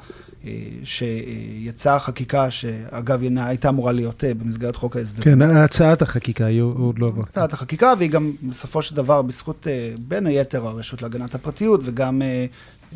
[0.46, 0.52] אה,
[0.84, 5.40] שיצאה חקיקה, שאגב הייתה אמורה להיות אה, במסגרת חוק ההסדרים.
[5.40, 7.24] כן, הצעת החקיקה היא עוד לא עברה.
[7.24, 12.22] הצעת החקיקה, והיא גם בסופו של דבר, בזכות אה, בין היתר הרשות להגנת הפרטיות, וגם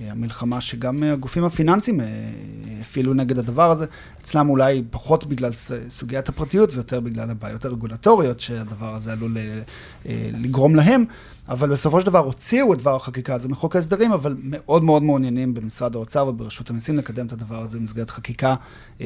[0.09, 1.99] המלחמה שגם הגופים הפיננסיים
[2.81, 3.85] הפעילו נגד הדבר הזה,
[4.21, 5.51] אצלם אולי פחות בגלל
[5.89, 9.37] סוגיית הפרטיות ויותר בגלל הבעיות הרגולטוריות שהדבר הזה עלול
[10.33, 11.05] לגרום להם.
[11.47, 15.53] אבל בסופו של דבר הוציאו את דבר החקיקה הזה מחוק ההסדרים, אבל מאוד מאוד מעוניינים
[15.53, 18.55] במשרד האוצר וברשות המיסים לקדם את הדבר הזה במסגרת חקיקה אה,
[19.01, 19.05] אה,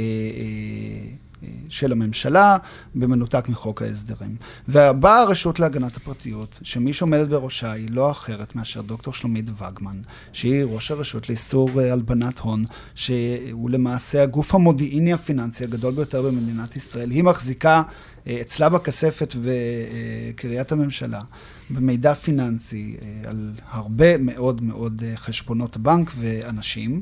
[1.44, 2.58] אה, של הממשלה,
[2.96, 4.36] במנותק מחוק ההסדרים.
[4.68, 10.02] ובאה הרשות להגנת הפרטיות, שמי שעומדת בראשה היא לא אחרת מאשר דוקטור שלומית וגמן,
[10.34, 16.76] שהיא ראש הרשות לאיסור אה, הלבנת הון, שהוא למעשה הגוף המודיעיני הפיננסי הגדול ביותר במדינת
[16.76, 17.12] ישראל.
[17.12, 17.84] היא מחזיקה
[18.28, 21.22] אה, אצלה בכספת בקריית הממשלה.
[21.70, 27.02] במידע פיננסי אה, על הרבה מאוד מאוד אה, חשבונות בנק ואנשים.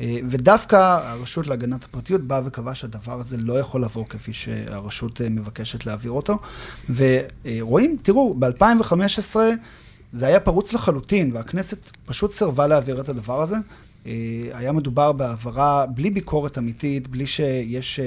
[0.00, 5.86] אה, ודווקא הרשות להגנת הפרטיות באה וקבעה שהדבר הזה לא יכול לעבור כפי שהרשות מבקשת
[5.86, 6.38] להעביר אותו.
[6.94, 9.36] ורואים, תראו, ב-2015
[10.12, 13.56] זה היה פרוץ לחלוטין, והכנסת פשוט סירבה להעביר את הדבר הזה.
[14.52, 18.00] היה מדובר בהעברה בלי ביקורת אמיתית, בלי שיש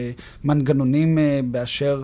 [0.43, 1.17] מנגנונים
[1.51, 2.03] באשר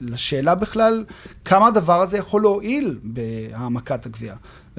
[0.00, 1.04] לשאלה בכלל,
[1.44, 4.36] כמה הדבר הזה יכול להועיל בהעמקת הגבייה.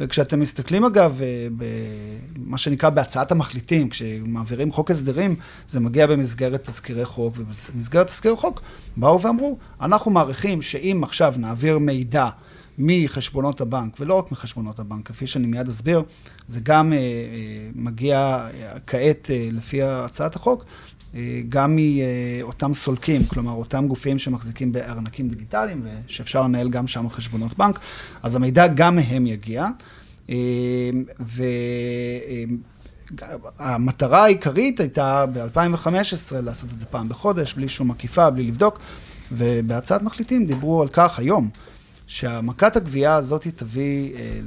[0.09, 5.35] כשאתם מסתכלים אגב, אה, במה שנקרא בהצעת המחליטים, כשמעבירים חוק הסדרים,
[5.67, 8.61] זה מגיע במסגרת תזכירי חוק, ובמסגרת תזכירי חוק
[8.97, 12.29] באו ואמרו, אנחנו מעריכים שאם עכשיו נעביר מידע
[12.77, 16.03] מחשבונות הבנק, ולא רק מחשבונות הבנק, כפי שאני מיד אסביר,
[16.47, 16.97] זה גם אה,
[17.75, 18.47] מגיע
[18.87, 20.96] כעת לפי הצעת החוק, אה,
[21.49, 27.79] גם מאותם סולקים, כלומר אותם גופים שמחזיקים בארנקים דיגיטליים ושאפשר לנהל גם שם חשבונות בנק,
[28.23, 29.67] אז המידע גם מהם יגיע.
[30.29, 30.35] אה,
[33.59, 38.79] והמטרה העיקרית הייתה ב-2015 לעשות את זה פעם בחודש, בלי שום עקיפה, בלי לבדוק,
[39.31, 41.49] ובהצעת מחליטים דיברו על כך היום.
[42.07, 44.39] שהמכת הגבייה הזאת תביא אה,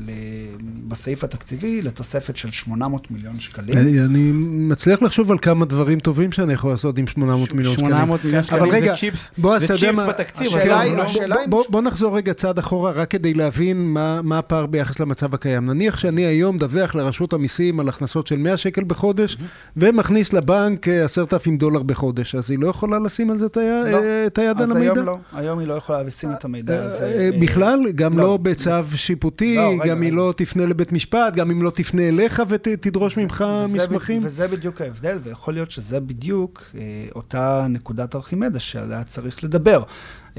[0.88, 3.78] בסעיף התקציבי לתוספת של 800 מיליון שקלים.
[3.78, 7.90] אני, אני מצליח לחשוב על כמה דברים טובים שאני יכול לעשות עם 800 מיליון שקלים.
[7.90, 10.06] 800 מיליון שקלים אבל רגע, זה צ'יפס, בוא, זה צ'יפס מה...
[10.06, 10.46] בתקציב.
[10.46, 14.22] השאלה היא, לא, השאלה בוא, בוא, בוא נחזור רגע צעד אחורה, רק כדי להבין מה,
[14.22, 15.66] מה הפער ביחס למצב הקיים.
[15.66, 19.36] נניח שאני היום דווח לרשות המיסים על הכנסות של 100 שקל בחודש,
[19.76, 23.98] ומכניס לבנק 10,000 דולר בחודש, אז היא לא יכולה לשים על זה את היד, לא.
[24.26, 24.90] את היד על המידע?
[24.90, 27.30] אז היום לא, היום היא לא יכולה לשים את המידע הזה.
[27.50, 27.92] בכלל?
[27.94, 31.62] גם לא, לא בצו שיפוטי, לא, רגע, גם היא לא תפנה לבית משפט, גם אם
[31.62, 34.20] לא תפנה אליך ותדרוש ממך מסמכים?
[34.24, 36.80] וזה בדיוק ההבדל, ויכול להיות שזה בדיוק אה,
[37.14, 39.82] אותה נקודת ארכימדה שעליה צריך לדבר.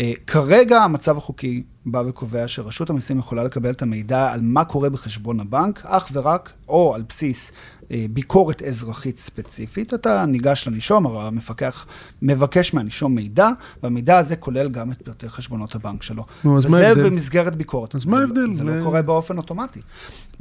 [0.01, 4.89] אה, כרגע המצב החוקי בא וקובע שרשות המיסים יכולה לקבל את המידע על מה קורה
[4.89, 7.51] בחשבון הבנק, אך ורק או על בסיס
[7.91, 9.93] אה, ביקורת אזרחית ספציפית.
[9.93, 11.85] אתה ניגש לנישום, הרי המפקח
[12.21, 13.49] מבקש מהנישום מידע,
[13.83, 16.23] והמידע הזה כולל גם את פרטי חשבונות הבנק שלו.
[16.43, 17.01] נו, אז מה ההבדל?
[17.01, 17.95] וזה במסגרת ביקורת.
[17.95, 18.51] אז מה ההבדל?
[18.51, 19.79] זה, זה לא קורה באופן אוטומטי.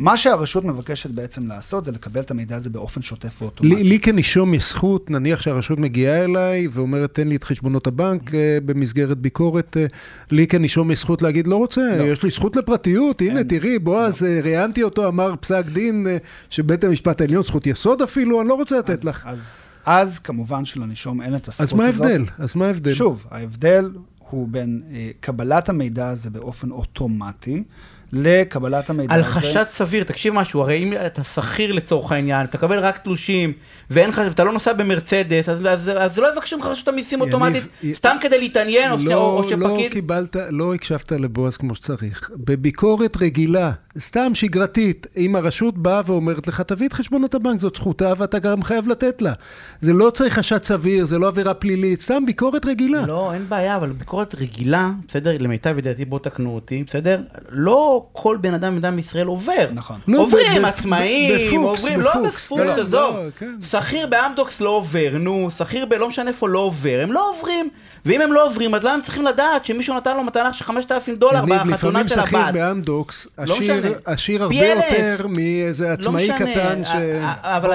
[0.01, 3.75] מה שהרשות מבקשת בעצם לעשות, זה לקבל את המידע הזה באופן שוטף ואוטומטי.
[3.75, 8.35] לי, לי כנישום יש זכות, נניח שהרשות מגיעה אליי ואומרת, תן לי את חשבונות הבנק
[8.35, 9.87] אה, במסגרת ביקורת, אה,
[10.31, 12.03] לי כנישום יש זכות להגיד, לא רוצה, לא.
[12.03, 14.29] יש לי זכות לפרטיות, הנה, תראי, בועז, לא.
[14.43, 16.07] ראיינתי אותו, אמר פסק דין
[16.51, 19.27] שבית המשפט העליון, זכות יסוד אפילו, אני לא רוצה לתת אז, לך.
[19.27, 21.73] אז, אז כמובן שלנישום אין את הזכות הזאת.
[21.73, 22.25] אז מה ההבדל?
[22.39, 22.95] אז מה ההבדל?
[22.95, 27.65] שוב, ההבדל הוא בין אה, קבלת המידע הזה באופן אוטומטי,
[28.13, 29.29] לקבלת המידע על הזה.
[29.29, 33.53] על חשד סביר, תקשיב משהו, הרי אם אתה שכיר לצורך העניין, אתה קבל רק תלושים,
[33.91, 37.65] ואין לך, ואתה לא נוסע במרצדס, אז, אז, אז לא יבקשו ממך רשות המיסים אוטומטית,
[37.83, 37.95] י...
[37.95, 39.59] סתם כדי להתעניין, לא, או, או שפקיד...
[39.59, 42.31] לא קיבלת, לא הקשבת לבועז כמו שצריך.
[42.37, 48.13] בביקורת רגילה, סתם שגרתית, אם הרשות באה ואומרת לך, תביא את חשבונות הבנק, זאת זכותה
[48.19, 49.33] ואתה גם חייב לתת לה.
[49.81, 53.07] זה לא צריך חשד סביר, זה לא עבירה פלילית, סתם ביקורת רגילה.
[53.07, 57.23] לא, אין בעיה, אבל ביקורת רגילה, בסדר, למיטב ידיעתי, בוא תקנו אותי, בסדר?
[57.51, 59.67] לא כל בן אדם במדינת ישראל עובר.
[59.73, 60.01] נכון.
[60.09, 62.51] לא, עוברים ב- עצמאים, עוברים, לא בפוקס.
[62.53, 62.93] לא, לא, עזוב.
[62.95, 63.55] לא, כן.
[63.63, 67.69] שכיר באמדוקס לא עובר, נו, שכיר בלא משנה איפה לא עובר, הם לא עוברים.
[68.05, 71.17] ואם הם לא עוברים, אז למה הם צריכים לדעת שמישהו נתן לו מתנה של 5,000
[71.17, 72.55] דולר בחתונה לפעמים של שכיר הבת?
[72.55, 73.89] באמדוקס, לא עשיר, משנה.
[74.05, 74.55] עשיר הרבה.
[74.57, 76.89] יותר מאיזה עצמאי לא קטן ש...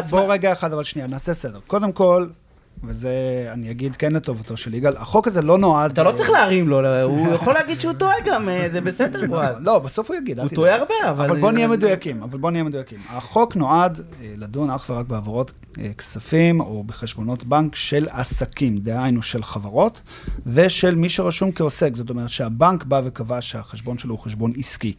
[0.09, 1.59] בוא רגע אחד, אבל שנייה, נעשה סדר.
[1.67, 2.25] קודם כל,
[2.83, 3.09] וזה,
[3.53, 5.91] אני אגיד כן לטובתו של יגאל, החוק הזה לא נועד...
[5.91, 9.21] אתה לא צריך להרים לו, לא, הוא יכול להגיד שהוא טועה גם, אה, זה בסדר,
[9.27, 9.55] בועז.
[9.59, 10.49] לא, בסוף הוא יגיד, הוא.
[10.49, 11.25] טועה הרבה, אבל...
[11.25, 12.99] אבל בוא נהיה מדויקים, אבל בוא נהיה מדויקים.
[13.09, 19.21] החוק נועד אה, לדון אך ורק בעברות אה, כספים או בחשבונות בנק של עסקים, דהיינו
[19.21, 20.01] של חברות,
[20.45, 21.95] ושל מי שרשום כעוסק.
[21.95, 24.93] זאת אומרת שהבנק בא וקבע שהחשבון שלו הוא חשבון עסקי.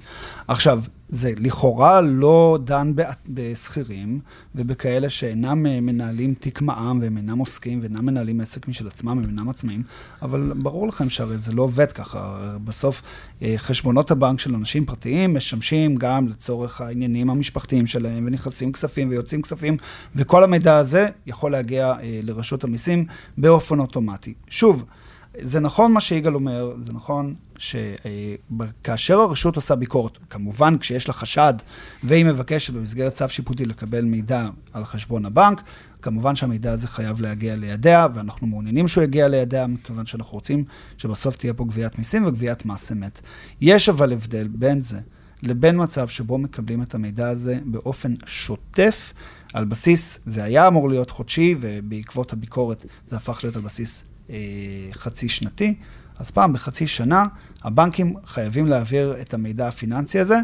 [0.48, 2.92] עכשיו, זה לכאורה לא דן
[3.28, 4.20] בשכירים
[4.54, 9.24] ובכאלה שאינם אה, מנהלים תיק מע"מ והם אינם עוסקים ואינם מנהלים עסק משל עצמם, הם
[9.24, 9.82] אינם עצמאים,
[10.22, 12.56] אבל ברור לכם שהרי זה לא עובד ככה.
[12.64, 13.02] בסוף
[13.42, 19.42] אה, חשבונות הבנק של אנשים פרטיים משמשים גם לצורך העניינים המשפחתיים שלהם, ונכנסים כספים ויוצאים
[19.42, 19.76] כספים,
[20.16, 23.06] וכל המידע הזה יכול להגיע אה, לרשות המיסים
[23.38, 24.34] באופן אוטומטי.
[24.48, 24.84] שוב,
[25.40, 31.54] זה נכון מה שיגאל אומר, זה נכון שכאשר הרשות עושה ביקורת, כמובן כשיש לה חשד
[32.04, 35.62] והיא מבקשת במסגרת צו שיפוטי לקבל מידע על חשבון הבנק,
[36.02, 40.64] כמובן שהמידע הזה חייב להגיע לידיה, ואנחנו מעוניינים שהוא יגיע לידיה, מכיוון שאנחנו רוצים
[40.98, 43.20] שבסוף תהיה פה גביית מיסים וגביית מס אמת.
[43.60, 45.00] יש אבל הבדל בין זה
[45.42, 49.12] לבין מצב שבו מקבלים את המידע הזה באופן שוטף,
[49.52, 54.15] על בסיס, זה היה אמור להיות חודשי, ובעקבות הביקורת זה הפך להיות על בסיס אה,
[54.92, 55.74] חצי שנתי.
[56.18, 57.26] אז פעם בחצי שנה,
[57.62, 60.38] הבנקים חייבים להעביר את המידע הפיננסי הזה.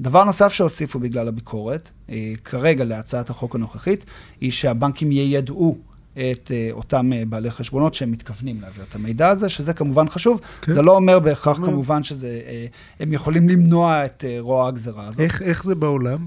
[0.00, 4.04] דבר נוסף שהוסיפו בגלל הביקורת, אה, כרגע להצעת החוק הנוכחית,
[4.40, 5.78] היא שהבנקים יידעו
[6.12, 10.40] את אה, אותם אה, בעלי חשבונות שהם מתכוונים להעביר את המידע הזה, שזה כמובן חשוב.
[10.60, 10.72] כן.
[10.72, 11.68] זה לא אומר בהכרח אומר.
[11.68, 12.66] כמובן שזה, אה,
[13.00, 15.20] הם יכולים למנוע את אה, רוע הגזרה הזאת.
[15.20, 16.18] איך, איך זה בעולם?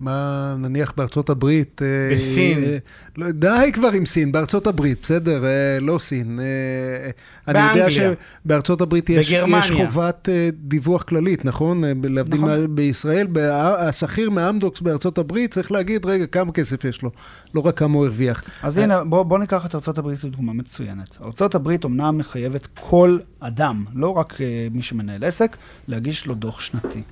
[0.00, 1.80] אה, מה, נניח בארצות הברית...
[1.82, 2.64] אה, בסין.
[2.64, 2.78] אה,
[3.18, 6.40] לא, די כבר עם סין, בארצות הברית, בסדר, אה, לא סין.
[6.40, 7.10] אה,
[7.48, 8.12] אני יודע באנגליה.
[8.44, 9.58] שבארצות הברית יש, בגרמניה.
[9.58, 11.84] יש חובת אה, דיווח כללית, נכון?
[11.84, 12.60] אה, להבדיל נכון.
[12.60, 17.10] מה- בישראל, בה- השכיר מאמדוקס בארצות הברית צריך להגיד, רגע, כמה כסף יש לו,
[17.54, 18.44] לא רק כמה הוא הרוויח.
[18.62, 21.18] אז הנה, בוא, בוא ניקח את ארה"ב כדוגמה מצוינת.
[21.40, 24.38] ארה"ב אומנם מחייבת כל אדם, לא רק uh,
[24.74, 25.56] מי שמנהל עסק,
[25.88, 27.02] להגיש לו דוח שנתי.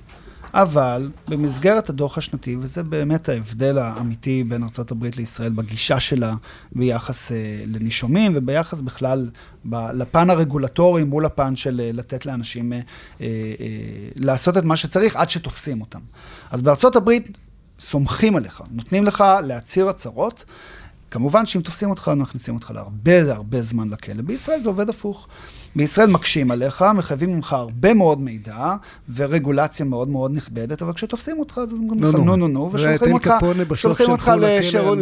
[0.53, 6.35] אבל במסגרת הדוח השנתי, וזה באמת ההבדל האמיתי בין ארה"ב לישראל בגישה שלה
[6.71, 7.33] ביחס uh,
[7.65, 9.29] לנישומים וביחס בכלל
[9.65, 12.75] ב, לפן הרגולטורי מול הפן של uh, לתת לאנשים uh,
[13.17, 13.21] uh,
[14.15, 16.01] לעשות את מה שצריך עד שתופסים אותם.
[16.51, 16.61] אז
[16.95, 17.37] הברית
[17.79, 20.45] סומכים עליך, נותנים לך להצהיר הצהרות.
[21.11, 24.21] כמובן שאם תופסים אותך, מכניסים אותך להרבה הרבה זמן לכלא.
[24.21, 25.27] בישראל זה עובד הפוך.
[25.75, 28.75] בישראל מקשים עליך, מחייבים ממך הרבה מאוד מידע
[29.15, 32.69] ורגולציה מאוד מאוד נכבדת, אבל כשתופסים אותך, אז אומרים לך נו, נו נו.
[32.73, 34.31] ושולחים אותך,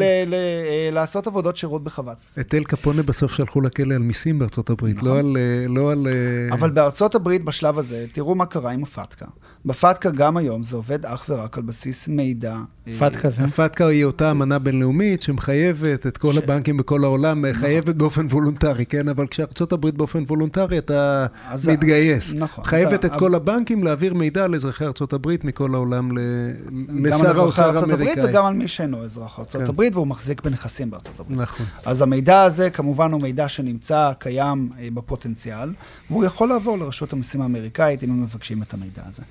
[0.02, 2.18] אה, לעשות עבודות שירות בחוות.
[2.40, 5.08] את אל קפונה בסוף שלחו לכלא על מיסים בארצות הברית, נכון.
[5.10, 5.38] לא על...
[5.38, 9.26] אה, לא אה, אבל בארצות הברית בשלב הזה, תראו מה קרה עם ה FATCA.
[9.66, 12.58] ב FATCA גם היום זה עובד אך ורק על בסיס מידע.
[13.00, 13.44] FATCA זה.
[13.44, 17.60] ה FATCA היא אותה אמנה בינלאומית שמחייבת את כל הבנקים בכל העולם, נכון.
[17.60, 19.10] מחייבת באופן וולונטרי, כן?
[19.10, 22.34] אבל כשארצות הברית באופן וולונטרי, אתה אז- מתגייס.
[22.34, 22.64] נכון.
[22.66, 27.08] חייבת אתה- את כל הבנקים להעביר מידע לאזרחי ארצות הברית מכל העולם ל- גם על
[27.08, 28.30] לשר אזרחי האוצר ארצות הברית האמריקאי.
[28.30, 29.68] וגם על מי שאינו אזרח ארצות כן.
[29.68, 31.40] הברית והוא מחזיק בנכסים בארצות הברית.
[31.40, 31.66] נכון.
[31.86, 35.70] אז המידע הזה כמובן הוא מידע שנמצא, קיים אה, בפוטנציאל,
[36.10, 39.24] והוא יכול לעבור לרשות המיסים האמריקאית אם הם מבקשים את המידע הזה.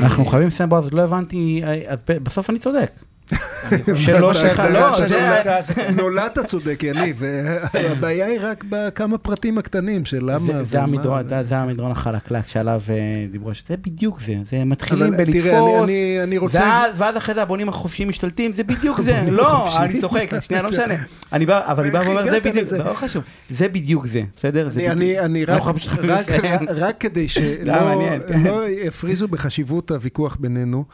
[0.00, 2.90] אנחנו אה, חייבים לסיים בועז, לא הבנתי, אה, אז בסוף אני צודק.
[4.32, 4.92] שלך, אתה- לא,
[5.96, 7.22] נולדת צודק, יניב.
[7.74, 10.80] הבעיה היא רק בכמה פרטים הקטנים של למה זה-.
[11.58, 12.94] המדרון, החלקלק שעליו אה,
[13.32, 15.32] דיברו, זה בדיוק זה, זה מתחילים בלתפוס.
[16.54, 19.76] ואז, אחרי זה הבונים החופשיים משתלטים, זה בדיוק זה, לא.
[19.78, 20.94] אני צוחק, שנייה, לא משנה,
[21.32, 22.72] אבל אני בא ואומר, זה בדיוק?
[22.72, 24.68] לא חשוב, זה בדיוק זה, בסדר?
[25.20, 25.44] אני,
[26.68, 27.72] רק, כדי שלא.
[28.44, 30.84] לא יפריזו בחשיבות הוויכוח בינינו,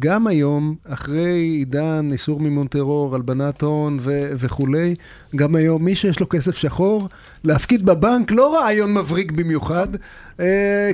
[0.00, 4.94] גם היום אחרי עידן איסור מימון טרור, הלבנת הון ו- וכולי,
[5.36, 7.08] גם היום מי שיש לו כסף שחור,
[7.44, 10.00] להפקיד בבנק לא רעיון מבריק במיוחד, אה,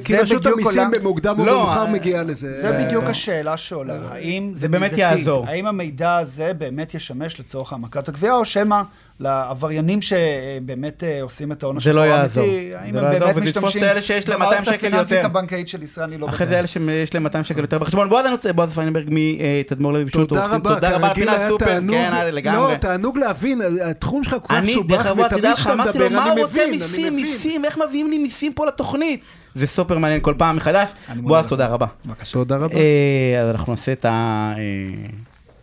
[0.04, 2.54] כי זה רשות המיסים במוקדם או לא, במאוחר אה, מגיעה לזה.
[2.61, 4.98] זה אה, בדיוק השאלה שעולה, האם זה באמת?
[4.98, 5.46] יעזור.
[5.48, 8.82] האם המידע הזה באמת ישמש לצורך העמקת הגבייה, או שמא
[9.20, 12.44] לעבריינים שבאמת אה, עושים את ההון זה לא השחור יעזור.
[12.44, 14.78] האמיתי, האם זה הם לא יעזור, באמת ולתפוס משתמשים את אלה שיש להם 200 במערכת
[14.78, 15.26] שקל הפיננסית יותר.
[15.26, 16.58] הבנקאית של ישראל, אני לא אחרי זה בטוח.
[16.58, 18.08] אלה שיש להם 200 שקל יותר בחשבון.
[18.08, 20.28] בועז, אני רוצה, בועז פיינברג מתדמור לוי פשוט.
[20.28, 21.64] תודה רבה, תודה רבה על היה סופר.
[21.66, 22.72] תענוג, כן, אה, לגמרי.
[22.72, 26.32] לא, תענוג להבין, התחום שלך כל כך אני, מסובך, ותמיד כשאתה אמרתי לו, מדבר מה
[26.32, 27.26] אני הוא רוצה מבין, אני מיסים, מבין.
[27.26, 29.20] מיסים, איך מביאים לי מיסים פה לתוכנית?
[29.55, 30.88] זה סופר מעניין כל פעם מחדש.
[31.16, 31.46] בועז.
[31.46, 31.87] תודה רבה.
[32.07, 32.33] בבקשה.
[32.33, 32.77] תודה רבה.
[32.77, 34.55] אה, אז אנחנו נעשה את ה-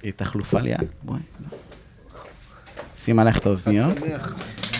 [0.03, 0.77] אה, את החלופה ליד.
[1.03, 1.19] בואי.
[2.97, 3.97] שים עלייך את האוזניות.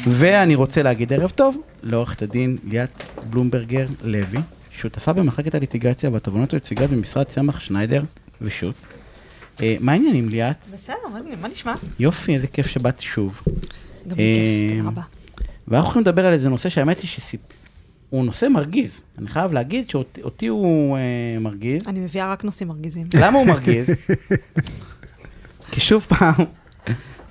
[0.09, 2.89] ואני רוצה להגיד ערב טוב לעורכת הדין ליאת
[3.29, 4.39] בלומברגר לוי,
[4.71, 8.01] שותפה במחלקת הליטיגציה והתובנות היציגות במשרד צמח שניידר
[8.41, 8.75] ושות'.
[9.61, 10.55] אה, מה העניינים ליאת?
[10.73, 11.73] בסדר, מה- מה נשמע?
[11.99, 13.41] יופי, איזה כיף שבאת שוב.
[14.07, 14.35] גם לי
[14.69, 15.01] כיף, תודה רבה.
[15.67, 17.07] ואנחנו הולכים לדבר על איזה נושא שהאמת היא
[18.15, 19.01] שהוא נושא מרגיז.
[19.17, 21.01] אני חייב להגיד שאותי אותי הוא אה,
[21.39, 21.87] מרגיז.
[21.87, 23.07] אני מביאה רק נושאים מרגיזים.
[23.21, 23.87] למה הוא מרגיז?
[25.71, 26.33] כי שוב פעם,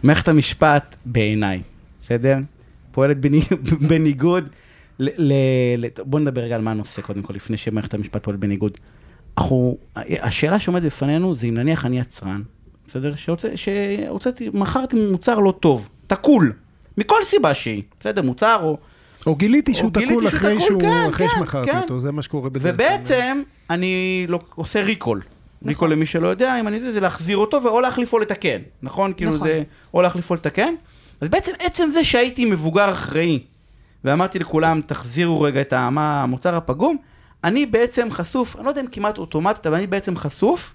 [0.02, 1.62] מערכת המשפט בעיניי,
[2.02, 2.38] בסדר?
[2.92, 3.42] פועלת בני-
[3.88, 4.48] בניגוד
[4.98, 5.08] ל...
[5.16, 5.32] ל-
[5.84, 8.72] ל- בוא נדבר רגע על מה הנושא קודם כל, לפני שמערכת המשפט פועלת בניגוד.
[9.38, 12.42] אנחנו, השאלה שעומדת בפנינו זה אם נניח אני יצרן,
[12.88, 13.14] בסדר?
[13.16, 16.52] שהוצא- שהוצאתי, מכרתי מוצר לא טוב, תקול,
[16.98, 18.22] מכל סיבה שהיא, בסדר?
[18.22, 18.78] מוצר או...
[19.26, 21.78] או גיליתי שהוא תקול אחרי שהוא, כן, אחרי כן, שמכרתי כן.
[21.78, 22.72] אותו, זה מה שקורה בדרך כלל.
[22.74, 25.20] ובעצם אני לא, עושה ריקול.
[25.66, 29.12] ריקול למי שלא יודע, אם אני זה, זה להחזיר אותו ואו להחליף או לתקן, נכון?
[29.16, 29.48] כאילו נכון.
[29.48, 29.62] זה
[29.94, 30.74] או להחליף או לתקן.
[31.20, 33.38] אז בעצם עצם זה שהייתי מבוגר אחראי,
[34.04, 36.96] ואמרתי לכולם, תחזירו רגע את מה המוצר הפגום,
[37.44, 40.74] אני בעצם חשוף, אני לא יודע אם כמעט אוטומטית, אבל אני בעצם חשוף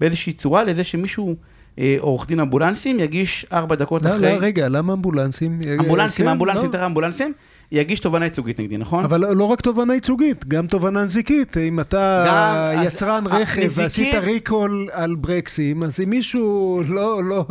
[0.00, 1.36] באיזושהי צורה לזה שמישהו,
[1.78, 4.32] אה, עורך דין אמבולנסים, יגיש ארבע דקות לא, אחרי...
[4.32, 5.60] לא, רגע, למה אמבולנסים?
[5.80, 6.72] אמבולנסים, כן, אמבולנסים, לא.
[6.72, 7.32] תראה אמבולנסים,
[7.72, 9.04] יגיש תובענה ייצוגית נגדי, נכון?
[9.04, 11.56] אבל לא רק תובענה ייצוגית, גם תובענה נזיקית.
[11.56, 16.80] אם אתה גם, אז, יצרן אה, רכב נזיקית- ועשית ריקול על ברקסים, אז אם מישהו
[16.88, 17.44] לא, לא,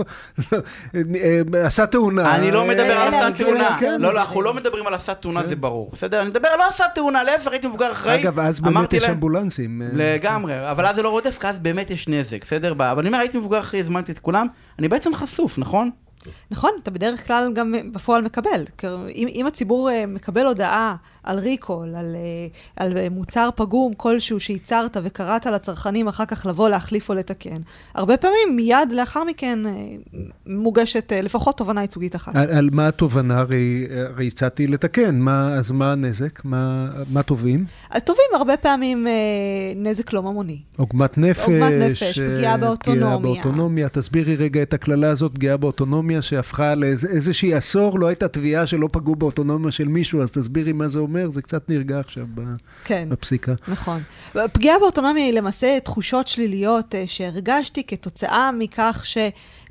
[0.52, 0.58] לא,
[0.96, 2.36] אה, עשה תאונה...
[2.36, 3.78] אני לא מדבר על עשה תאונה.
[3.80, 4.02] כן.
[4.02, 5.90] לא, לא, אנחנו לא מדברים על עשה תאונה, זה ברור.
[5.94, 6.22] בסדר?
[6.22, 8.22] אני מדבר על לא עשה תאונה, להפך, הייתי מבוגר אחראי.
[8.22, 9.82] אגב, אז באמת אמרתי יש אמבולנסים.
[9.82, 12.72] אה, לגמרי, אבל אז זה לא רודף, כי אז באמת יש נזק, בסדר?
[12.72, 14.48] אבל אני אומר, הייתי מבוגר אחראי, הזמנתי את כולם,
[14.80, 15.90] אני בעצם חשוף, נכון?
[16.52, 18.66] נכון, אתה בדרך כלל גם בפועל מקבל.
[19.16, 20.96] אם, אם הציבור אה, מקבל הודעה
[21.28, 22.48] על ריקול, על, אה,
[22.86, 27.58] על מוצר פגום כלשהו שייצרת וקראת לצרכנים אחר כך לבוא להחליף או לתקן,
[27.96, 29.72] הרבה פעמים מיד לאחר מכן אה,
[30.48, 32.36] מוגשת אה, לפחות תובנה ייצוגית אחת.
[32.36, 33.40] על, על מה התובנה?
[33.40, 35.20] הרי, הרי הצעתי לתקן.
[35.20, 36.46] מה, אז מה הנזק?
[36.46, 37.66] מה, מה תובעים?
[38.06, 39.08] טובים הרבה פעמים
[39.76, 40.60] נזק לא ממוני.
[40.78, 41.44] עוגמת נפש.
[41.44, 43.18] עוגמת נפש, פגיעה באוטונומיה.
[43.18, 43.90] פגיעה באוטונומיה.
[43.90, 49.16] תסבירי רגע את הקללה הזאת, פגיעה באוטונומיה, שהפכה לאיזושהי עשור, לא הייתה תביעה שלא פגעו
[49.16, 52.26] באוטונומיה של מישהו, אז תסבירי מה זה אומר, זה קצת נרגע עכשיו
[52.84, 53.08] כן.
[53.12, 53.54] בפסיקה.
[53.68, 54.02] נכון.
[54.54, 59.04] פגיעה באוטונומיה היא למעשה תחושות שליליות אה, שהרגשתי כתוצאה מכך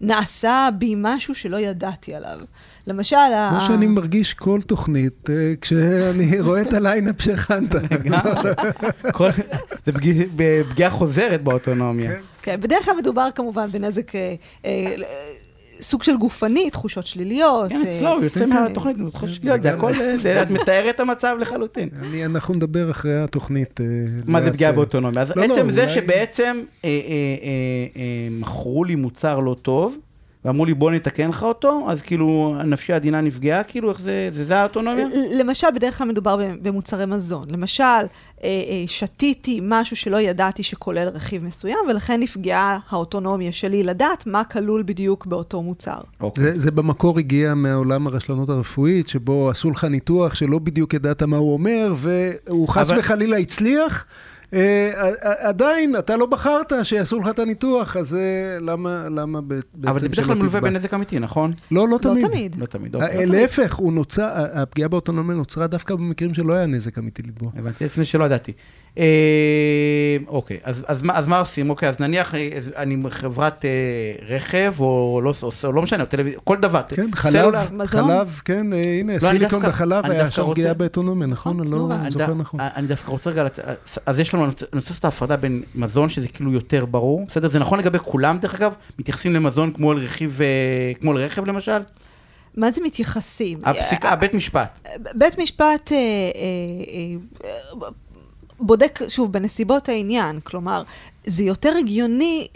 [0.00, 2.38] שנעשה בי משהו שלא ידעתי עליו.
[2.87, 7.74] למשל, ה- כמו שאני מרגיש כל תוכנית, אה, כשאני רואה את הליינאפ שהכנת.
[9.87, 10.24] זה פגיע-
[10.70, 12.12] פגיעה חוזרת באוטונומיה.
[12.42, 14.35] כן, בדרך כלל מדובר כמובן בנזק, אה,
[15.80, 17.68] סוג של גופני, תחושות שליליות.
[17.68, 20.50] כן, אה, אצלו, הוא יוצא כן, מהתוכנית, הוא חושב שטויות, זה הכל, אה, זה- את
[20.50, 21.88] מתארת את המצב לחלוטין.
[22.02, 23.80] אני- אנחנו נדבר אחרי התוכנית.
[23.80, 23.86] אה,
[24.26, 25.22] מה זה פגיעה אה, באוטונומיה?
[25.22, 26.98] אז לא, לא, עצם זה שבעצם אה, אה, אה,
[27.96, 29.98] אה, מכרו לי מוצר לא טוב,
[30.46, 34.44] ואמרו לי בוא נתקן לך אותו, אז כאילו נפשי העדינה נפגעה, כאילו איך זה, זה
[34.44, 35.06] זה האוטונומיה?
[35.38, 37.46] למשל, בדרך כלל מדובר במוצרי מזון.
[37.50, 38.04] למשל, אה,
[38.44, 44.82] אה, שתיתי משהו שלא ידעתי שכולל רכיב מסוים, ולכן נפגעה האוטונומיה שלי לדעת מה כלול
[44.87, 45.98] בדיוק באותו מוצר.
[46.20, 46.44] אוקיי.
[46.44, 51.37] זה, זה במקור הגיע מעולם הרשלנות הרפואית, שבו עשו לך ניתוח שלא בדיוק ידעת מה
[51.37, 54.06] הוא אומר, והוא חס אבל- וחלילה הצליח.
[54.54, 58.20] אה, ע- עדיין, אתה לא בחרת שיעשו לך את הניתוח, אז אה,
[58.61, 60.61] למה, למה בעצם אבל זה בדרך כלל מלווה?
[60.61, 61.52] בנזק אמיתי, נכון?
[61.70, 62.22] לא, לא תמיד.
[62.24, 62.56] לא תמיד.
[62.61, 63.26] לא תמיד, אה, אוקיי.
[63.26, 67.50] להפך, הוא נוצר, הפגיעה באוטונומיה נוצרה דווקא במקרים שלא היה נזק אמיתי לתבוע.
[67.56, 68.52] הבנתי עצמי שלא ידעתי.
[68.98, 69.04] אה,
[70.28, 71.70] אוקיי, אז, אז, מה- אז מה עושים?
[71.70, 73.70] אוקיי, אז נניח אה, אני חברת אה,
[74.28, 76.82] רכב, או לא, או, או לא משנה, או טלוויזיה, כל דבר.
[76.88, 77.59] כן, סלולר.
[77.64, 78.04] חלב, מזון?
[78.04, 81.61] חלב, כן, אה, הנה, אני סיליקון דווקא- בחלב אני היה שם רוצה- פגיעה באוטונומיה, נכון?
[81.61, 82.61] אני לא זוכר נכון.
[82.61, 83.46] אני דווקא רוצה רגע,
[84.06, 87.48] אז יש לנו, אני רוצה לעשות את ההפרדה בין מזון, שזה כאילו יותר ברור, בסדר?
[87.48, 88.74] זה נכון לגבי כולם, דרך אגב?
[88.98, 90.46] מתייחסים למזון כמו אל רכיב, אה,
[91.00, 91.78] כמו אל רכב למשל?
[92.56, 93.59] מה זה מתייחסים?
[93.64, 94.88] הפסיקה, הבית משפט.
[95.14, 96.00] בית משפט אה, אה,
[97.44, 97.88] אה,
[98.60, 100.82] בודק, שוב, בנסיבות העניין, כלומר,
[101.26, 102.46] זה יותר הגיוני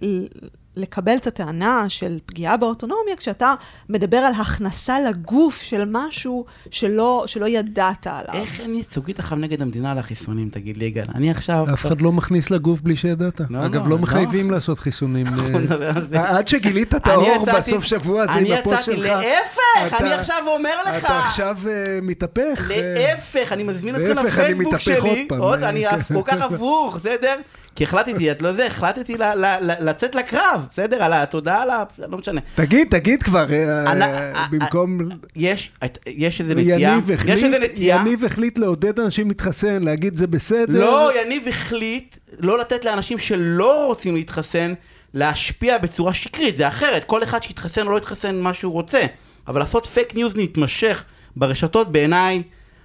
[0.76, 3.54] לקבל את הטענה של פגיעה באוטונומיה כשאתה
[3.88, 8.42] מדבר על הכנסה לגוף של משהו שלא, שלא ידעת עליו.
[8.42, 11.04] איך אין ייצוגית עכשיו נגד המדינה על החיסונים, תגיד לי, יגאל?
[11.14, 11.66] אני עכשיו...
[11.74, 13.40] אף אחד לא מכניס לגוף בלי שידעת.
[13.50, 13.98] לא, אגב, לא, לא לא.
[13.98, 15.26] מחייבים לעשות חיסונים.
[15.26, 16.20] אה, זה.
[16.20, 19.06] עד שגילית את אני האור יצאתי- בסוף שבוע הזה עם אני הפוסט יצאתי, שלך.
[19.06, 21.04] להפך, אתה- אני עכשיו אומר לך.
[21.04, 22.70] אתה עכשיו אה, מתהפך.
[22.70, 25.26] אה, להפך, אני מזמין אתכם להפך, אני לפייסבוק מתהפך עוד שלי.
[25.28, 25.40] פעם.
[25.40, 26.14] עוד, אה, אני כן.
[26.14, 27.36] כל כך הפוך, בסדר?
[27.74, 31.02] כי החלטתי, את לא זה, החלטתי ל- ל- ל- לצאת לקרב, בסדר?
[31.02, 31.84] על התודעה, על ה...
[32.08, 32.40] לא משנה.
[32.54, 34.98] תגיד, תגיד כבר, אה, אני- אה, אה, במקום...
[35.36, 35.70] יש,
[36.06, 37.96] יש איזה נטייה, יניב יש החליט- איזה נטייה.
[37.96, 40.80] יניב החליט לעודד אנשים להתחסן, להגיד זה בסדר.
[40.80, 44.74] לא, יניב החליט לא לתת לאנשים שלא רוצים להתחסן
[45.14, 49.00] להשפיע בצורה שקרית, זה אחרת, כל אחד שיתחסן או לא יתחסן מה שהוא רוצה,
[49.48, 51.04] אבל לעשות פייק ניוז מתמשך
[51.36, 52.42] ברשתות בעיניי,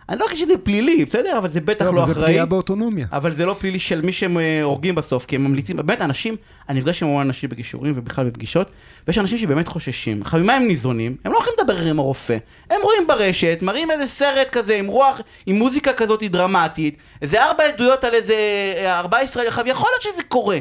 [0.10, 1.38] אני לא חושב שזה פלילי, בסדר?
[1.38, 2.28] אבל זה בטח לא, לא אבל זה אחראי.
[2.28, 3.08] פגיעה באוטונומיה.
[3.12, 6.36] אבל זה לא פלילי של מי שהם אה, הורגים בסוף, כי הם ממליצים, באמת אנשים,
[6.70, 8.72] אני נפגש עם המון אנשים בגישורים ובכלל בפגישות,
[9.08, 10.22] ויש אנשים שבאמת חוששים.
[10.22, 11.16] עכשיו, ממה הם ניזונים?
[11.26, 12.38] הם לא הולכים לדבר עם הרופא.
[12.70, 17.64] הם רואים ברשת, מראים איזה סרט כזה עם רוח, עם מוזיקה כזאת דרמטית, איזה ארבע
[17.64, 18.36] עדויות על איזה
[18.78, 20.58] אה, ארבעה ישראלים, עכשיו, יכול להיות שזה קורה,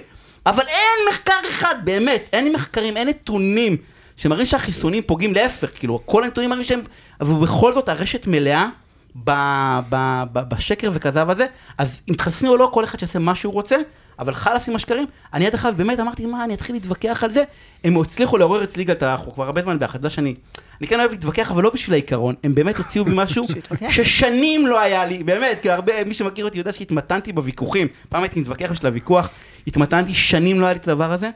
[0.47, 3.77] אבל אין מחקר אחד, באמת, אין מחקרים, אין נתונים
[4.17, 6.81] שמראים שהחיסונים פוגעים, להפך, כאילו, כל הנתונים מראים שהם,
[7.21, 8.69] אבל בכל זאת הרשת מלאה.
[9.25, 11.47] ב- ב- ב- בשקר וכזב הזה,
[11.79, 13.77] אז אם תחסנו או לא, כל אחד שיעשה מה שהוא רוצה,
[14.19, 15.07] אבל חלאס עם השקרים.
[15.35, 17.45] אני עד עכשיו באמת אמרתי, מה, אני אתחיל להתווכח על זה?
[17.85, 19.13] הם הצליחו לעורר את ה...
[19.13, 20.35] אנחנו כבר הרבה זמן ביחד, יודע שאני...
[20.81, 23.47] אני כן אוהב להתווכח, אבל לא בשביל העיקרון, הם באמת הוציאו בי משהו.
[23.89, 27.89] ששנים לא היה לי, באמת, כי הרבה, מי שמכיר אותי יודע שהתמתנתי בוויכוחים.
[28.09, 29.29] פעם הייתי מתווכח בשביל הוויכוח,
[29.67, 31.31] התמתנתי, שנים לא היה לי את הדבר הזה,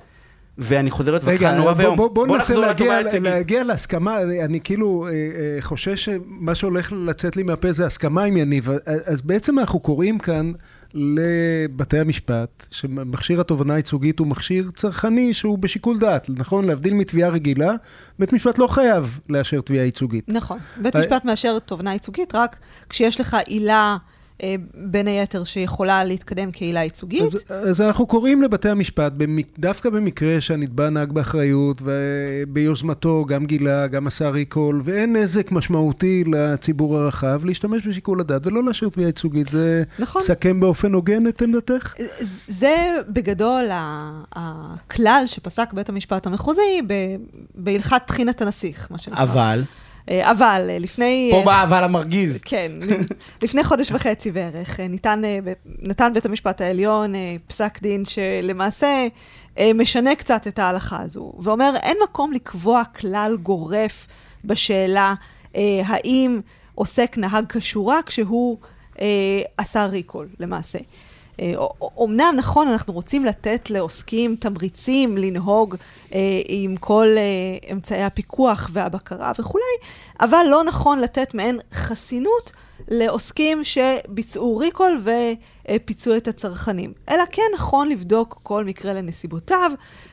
[0.59, 1.97] ואני חוזר להתווכח רגע, נורא בוא, ואיום.
[1.97, 3.01] בוא, בוא ננסה נחזור להגיע.
[3.21, 8.37] להגיע להסכמה, אני כאילו אה, אה, חושש שמה שהולך לצאת לי מהפה זה הסכמה עם
[8.37, 8.69] יניב,
[9.07, 10.53] אז בעצם אנחנו קוראים כאן
[10.95, 16.65] לבתי המשפט, שמכשיר התובענה הייצוגית הוא מכשיר צרכני שהוא בשיקול דעת, נכון?
[16.65, 17.73] להבדיל מתביעה רגילה,
[18.19, 20.25] בית משפט לא חייב לאשר תביעה ייצוגית.
[20.29, 20.59] נכון.
[20.83, 22.57] בית אה, משפט מאשר תובענה ייצוגית רק
[22.89, 24.18] כשיש לך עילה, אה,
[24.75, 27.35] בין היתר, שיכולה להתקדם כעילה ייצוגית.
[27.35, 33.87] אז, אז אנחנו קוראים לבתי המשפט, במק, דווקא במקרה שהנתבע נהג באחריות וביוזמתו גם גילה,
[33.87, 39.49] גם עשה ריקול, ואין נזק משמעותי לציבור הרחב, להשתמש בשיקול הדעת ולא לאשר תביעה ייצוגית.
[39.49, 40.23] זה נכון.
[40.23, 41.95] סכם באופן הוגן את עמדתך?
[42.49, 42.77] זה
[43.09, 43.65] בגדול
[44.33, 47.17] הכלל שפסק בית המשפט המחוזי ב-
[47.55, 49.23] בהלכת טחינת הנסיך, מה שנקרא.
[49.23, 51.29] אבל, אה, אבל אה, לפני...
[51.33, 52.41] פה אה, בא אבל המרגיז.
[52.45, 52.73] כן,
[53.43, 55.39] לפני חודש וחצי בערך, אה, ניתן, אה,
[55.79, 59.07] נתן בית המשפט העליון אה, פסק דין שלמעשה
[59.59, 64.07] אה, משנה קצת את ההלכה הזו, ואומר, אין מקום לקבוע כלל גורף
[64.45, 65.15] בשאלה
[65.57, 66.41] אה, האם
[66.75, 68.59] עוסק נהג כשורה כשהוא
[69.01, 69.07] אה,
[69.57, 70.79] עשה ריקול, למעשה.
[71.41, 71.55] אה,
[71.97, 75.77] אומנם, נכון, אנחנו רוצים לתת לעוסקים תמריצים לנהוג
[76.15, 79.65] אה, עם כל אה, אמצעי הפיקוח והבקרה וכולי,
[80.21, 82.53] אבל לא נכון לתת מעין חסינות
[82.89, 85.03] לעוסקים שביצעו ריקול
[85.69, 86.93] ופיצו את הצרכנים.
[87.11, 89.73] אלא כן נכון לבדוק כל מקרה לנסיבותיו,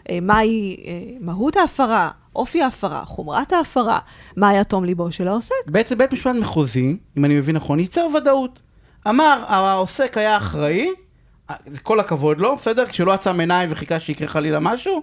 [0.10, 4.00] אה, מהי אה, מהות ההפרה, אופי ההפרה, חומרת ההפרה,
[4.36, 5.54] מה היה תום ליבו של העוסק.
[5.68, 8.60] בעצם בית משפט מחוזי, אם אני מבין נכון, ייצר ודאות.
[9.08, 10.90] אמר, העוסק היה אחראי,
[11.84, 12.86] כל הכבוד לו, בסדר?
[12.86, 15.02] כשלא עצם עיניים וחיכה שיקרה חלילה משהו,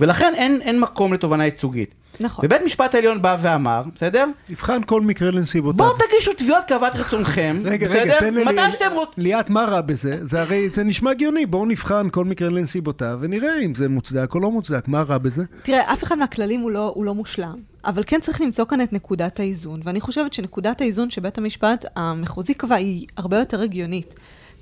[0.00, 1.94] ולכן אין, אין מקום לתובענה ייצוגית.
[2.20, 2.44] נכון.
[2.44, 4.26] ובית משפט העליון בא ואמר, בסדר?
[4.50, 5.86] נבחן כל מקרה לנסיבותיו.
[5.86, 8.00] בואו תגישו תביעות כאוות רצונכם, רגע, בסדר?
[8.02, 8.44] רגע, תן לי...
[8.44, 9.24] מתי שאתם רוצים.
[9.24, 10.18] ליאת, מה רע בזה?
[10.22, 14.40] זה הרי, זה נשמע הגיוני, בואו נבחן כל מקרה לנסיבותיו ונראה אם זה מוצדק או
[14.40, 15.44] לא מוצדק, מה רע בזה?
[15.62, 18.92] תראה, אף אחד מהכללים הוא לא, הוא לא מושלם, אבל כן צריך למצוא כאן את
[18.92, 24.14] נקודת האיזון, ואני חושבת שנקודת האיזון שבית המשפט המחוזי קבע היא הרבה יותר הגיונית.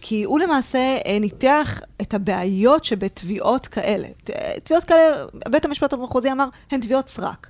[0.05, 4.09] כי הוא למעשה אה, ניתח את הבעיות שבתביעות כאלה.
[4.65, 7.47] תביעות כאלה, בית המשפט המחוזי אמר, הן תביעות סרק.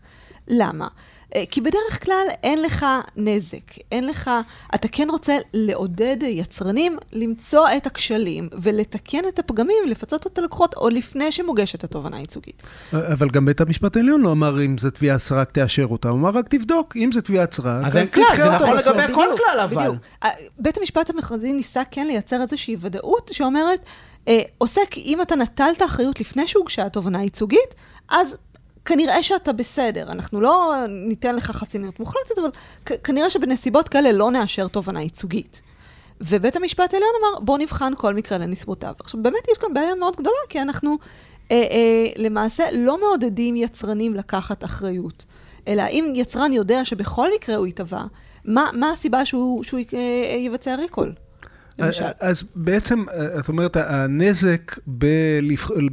[0.49, 0.89] למה?
[1.35, 4.31] אה, כי בדרך כלל אין לך נזק, אין לך,
[4.75, 10.93] אתה כן רוצה לעודד יצרנים למצוא את הכשלים ולתקן את הפגמים, לפצות את הלקוחות עוד
[10.93, 12.63] לפני שמוגשת התובענה הייצוגית.
[12.93, 16.31] אבל גם בית המשפט העליון לא אמר אם זה תביעה סרק תאשר אותה, הוא אמר
[16.31, 18.77] רק תבדוק, אם זה תביעת סרק, אז אין כלל, תדחה זה נכון.
[18.77, 19.77] לגבי כל כלל אבל.
[19.77, 19.97] בדיוק.
[20.25, 23.81] אה, בית המשפט המחוזי ניסה כן לייצר איזושהי ודאות שאומרת,
[24.29, 27.75] אה, עוסק, אם אתה נטלת אחריות לפני שהוגשה התובענה הייצוגית,
[28.09, 28.37] אז
[28.85, 30.13] כנראה שאתה בסדר.
[30.13, 32.51] אנחנו לא ניתן לך חסינות מוחלטת, אבל
[33.05, 35.63] כנראה שבנסיבות כאלה לא נאשר תובענה ייצוגית.
[36.21, 38.93] ובית המשפט העליון אמר, בוא נבחן כל מקרה לנסיבותיו.
[38.99, 40.99] עכשיו, באמת יש כאן בעיה מאוד גדולה, כי אנחנו
[41.51, 45.25] אה, אה, למעשה לא מעודדים יצרנים לקחת אחריות.
[45.69, 48.03] אלא אם יצרן יודע שבכל מקרה הוא ייתבע,
[48.45, 51.13] מה, מה הסיבה שהוא, שהוא אה, יבצע ריקול?
[51.79, 52.05] למשל.
[52.21, 53.05] אז בעצם,
[53.39, 54.79] את אומרת, הנזק.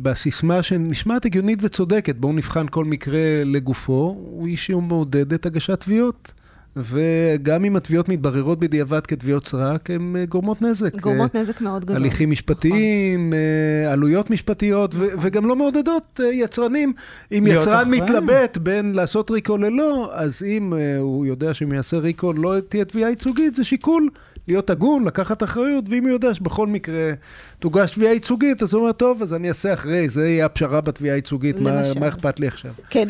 [0.01, 5.79] בסיסמה שנשמעת הגיונית וצודקת, בואו נבחן כל מקרה לגופו, הוא איש שהוא מעודד את הגשת
[5.79, 6.31] תביעות.
[6.75, 11.01] וגם אם התביעות מתבררות בדיעבד כתביעות סרק, הן אה, גורמות נזק.
[11.01, 11.97] גורמות נזק מאוד גדול.
[11.97, 13.91] הליכים משפטיים, נכון.
[13.91, 15.07] עלויות משפטיות, נכון.
[15.21, 16.93] וגם לא מעודדות יצרנים.
[17.31, 22.59] אם יצרן מתלבט בין לעשות ריקול ללא, אז אם הוא יודע שאם יעשה ריקול לא
[22.69, 24.09] תהיה תביעה ייצוגית, זה שיקול
[24.49, 27.13] להיות הגון, לקחת אחריות, ואם הוא יודע שבכל מקרה
[27.59, 31.15] תוגש תביעה ייצוגית, אז הוא אומר, טוב, אז אני אעשה אחרי, זה יהיה הפשרה בתביעה
[31.15, 32.71] ייצוגית, מה, מה אכפת לי עכשיו?
[32.89, 33.07] כן,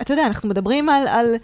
[0.00, 1.34] אתה יודע, אנחנו מדברים על, על,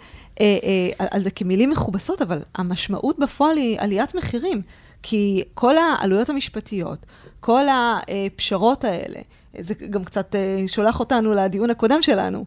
[0.99, 4.61] על, על זה כמילים מכובסות, אבל המשמעות בפועל היא עליית מחירים.
[5.03, 7.05] כי כל העלויות המשפטיות,
[7.39, 9.19] כל הפשרות האלה,
[9.59, 10.35] זה גם קצת
[10.67, 12.45] שולח אותנו לדיון הקודם שלנו,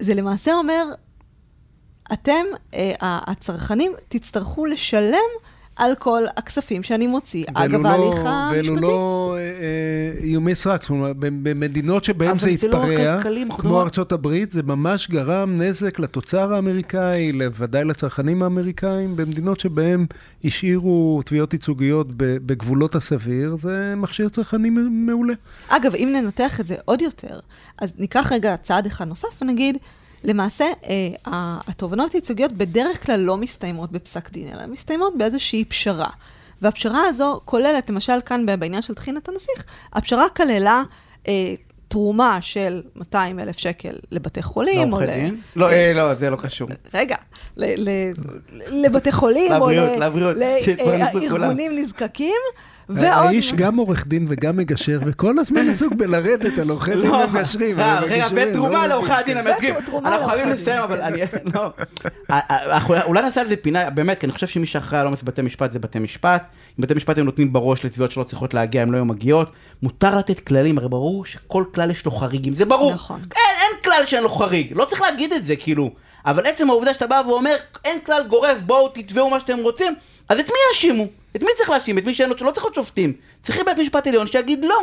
[0.00, 0.84] זה למעשה אומר,
[2.12, 2.44] אתם,
[3.00, 5.18] הצרכנים, תצטרכו לשלם
[5.82, 8.70] על כל הכספים שאני מוציא, אגב ההליך המשפטי.
[8.70, 9.36] ואלו לא
[10.22, 13.22] איומי סרק, זאת אומרת, במדינות שבהן זה התפרע,
[13.58, 20.06] כמו ארצות הברית, זה ממש גרם נזק לתוצר האמריקאי, לוודאי לצרכנים האמריקאים, במדינות שבהן
[20.44, 25.34] השאירו תביעות ייצוגיות בגבולות הסביר, זה מכשיר צרכני מעולה.
[25.68, 27.40] אגב, אם ננתח את זה עוד יותר,
[27.78, 29.76] אז ניקח רגע צעד אחד נוסף ונגיד,
[30.24, 36.10] למעשה, אה, התובנות הייצוגיות בדרך כלל לא מסתיימות בפסק דין, אלא מסתיימות באיזושהי פשרה.
[36.62, 40.82] והפשרה הזו כוללת, למשל כאן בעניין של טחינת הנסיך, הפשרה כללה
[41.28, 41.54] אה,
[41.92, 44.88] תרומה של 200 אלף שקל לבתי חולים.
[44.88, 45.36] לעורכי דין?
[45.56, 46.68] לא, אה, לא, זה לא קשור.
[46.94, 47.16] רגע,
[48.70, 52.40] לבתי חולים, או לארגונים נזקקים.
[52.88, 57.76] האיש גם עורך דין וגם מגשר, וכל הזמן עסוק בלרדת על עורכי דין ומגשרים.
[58.02, 59.74] רגע, ותרומה לעורכי הדין המייצגים.
[60.04, 61.20] אנחנו חייבים לסיים, אבל אני...
[61.54, 61.70] לא.
[63.06, 65.72] אולי נעשה על זה פינה, באמת, כי אני חושב שמי שאחראי על עומס בתי משפט
[65.72, 66.42] זה בתי משפט.
[66.78, 69.52] אם בתי משפט הם נותנים בראש לתביעות שלא צריכות להגיע, הן לא היו מגיעות.
[69.82, 72.94] מותר לתת כללים, הרי ברור שכל כלל יש לו חריגים, זה ברור.
[72.94, 73.20] נכון.
[73.36, 75.90] אין כלל שאין לו חריג, לא צריך להגיד את זה, כאילו.
[76.26, 79.94] אבל עצם העובדה שאתה בא ואומר, אין כלל גורף, בואו תתבעו מה שאתם רוצים,
[80.28, 81.06] אז את מי יאשימו?
[81.36, 81.98] את מי צריך להאשים?
[81.98, 83.12] את מי שאין לו, לא צריך להיות שופטים.
[83.40, 84.80] צריכים בית משפט עליון שיגיד לא.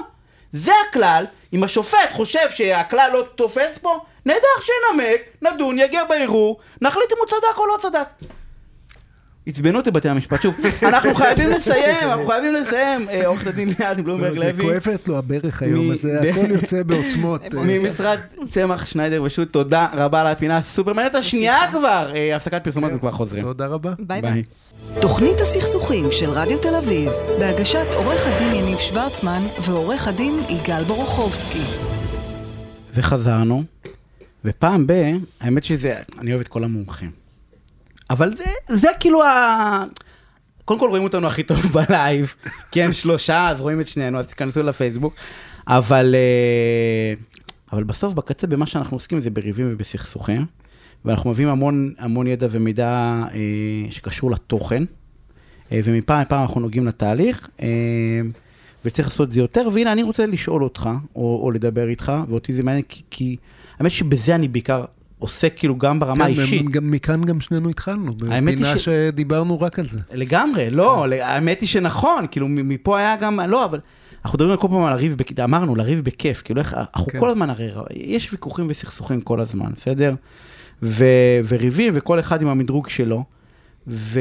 [0.53, 7.11] זה הכלל, אם השופט חושב שהכלל לא תופס פה, נהדר שינמק, נדון, יגיע בערעור, נחליט
[7.11, 8.07] אם הוא צדק או לא צדק.
[9.49, 13.99] עצבנו אותי בתי המשפט, שוב, אנחנו חייבים לסיים, אנחנו חייבים לסיים, אה, עורכת הדין ליאת
[13.99, 14.53] בלומברג לוי.
[14.53, 17.41] זה כואבת לו הברך היום, הזה, הכל יוצא בעוצמות.
[17.53, 18.19] ממשרד
[18.49, 23.11] צמח שניידר ושות', תודה רבה על הפינה הסופר מעניינת השנייה כבר, אה, הפסקת פרסומות וכבר
[23.11, 23.43] חוזרים.
[23.43, 23.93] תודה רבה.
[23.99, 24.43] ביי ביי.
[25.01, 31.63] תוכנית הסכסוכים של רדיו תל אביב, בהגשת עורך הדין יניב שוורצמן ועורך הדין יגאל בורוכובסקי.
[32.93, 33.63] וחזרנו,
[34.45, 34.93] ופעם ב...
[35.41, 37.18] האמת שזה, אני אוהב את כל המומחים.
[38.09, 39.83] אבל זה, זה כאילו ה...
[40.65, 42.35] קודם כל רואים אותנו הכי טוב בלייב,
[42.71, 45.15] כי אין שלושה, אז רואים את שנינו, אז תיכנסו לפייסבוק.
[45.67, 47.13] אבל, אה,
[47.73, 50.45] אבל בסוף, בקצה, במה שאנחנו עוסקים זה בריבים ובסכסוכים,
[51.05, 54.83] ואנחנו מביאים המון, המון ידע ומידע אה, שקשור לתוכן,
[55.71, 57.49] אה, ומפעם לפעם אנחנו נוגעים לתהליך,
[58.85, 62.53] וצריך לעשות את זה יותר, והנה, אני רוצה לשאול אותך, או, או לדבר איתך, ואותי
[62.53, 63.35] זה מעניין, כי, כי
[63.79, 64.85] האמת שבזה אני בעיקר
[65.19, 66.65] עוסק כאילו גם ברמה האישית.
[66.65, 68.85] כן, גם מכאן גם שנינו התחלנו, בפינה ש...
[68.85, 69.99] שדיברנו רק על זה.
[70.11, 73.79] לגמרי, לא, האמת היא שנכון, כאילו מפה היה גם, לא, אבל
[74.25, 77.19] אנחנו מדברים כל פעם על לריב, אמרנו, לריב בכיף, כאילו איך, אנחנו כן.
[77.19, 80.15] כל הזמן הרי, יש ויכוחים וסכסוכים כל הזמן, בסדר?
[80.83, 81.05] ו,
[81.47, 83.23] וריבים, וכל אחד עם המדרוג שלו,
[83.87, 84.19] ו,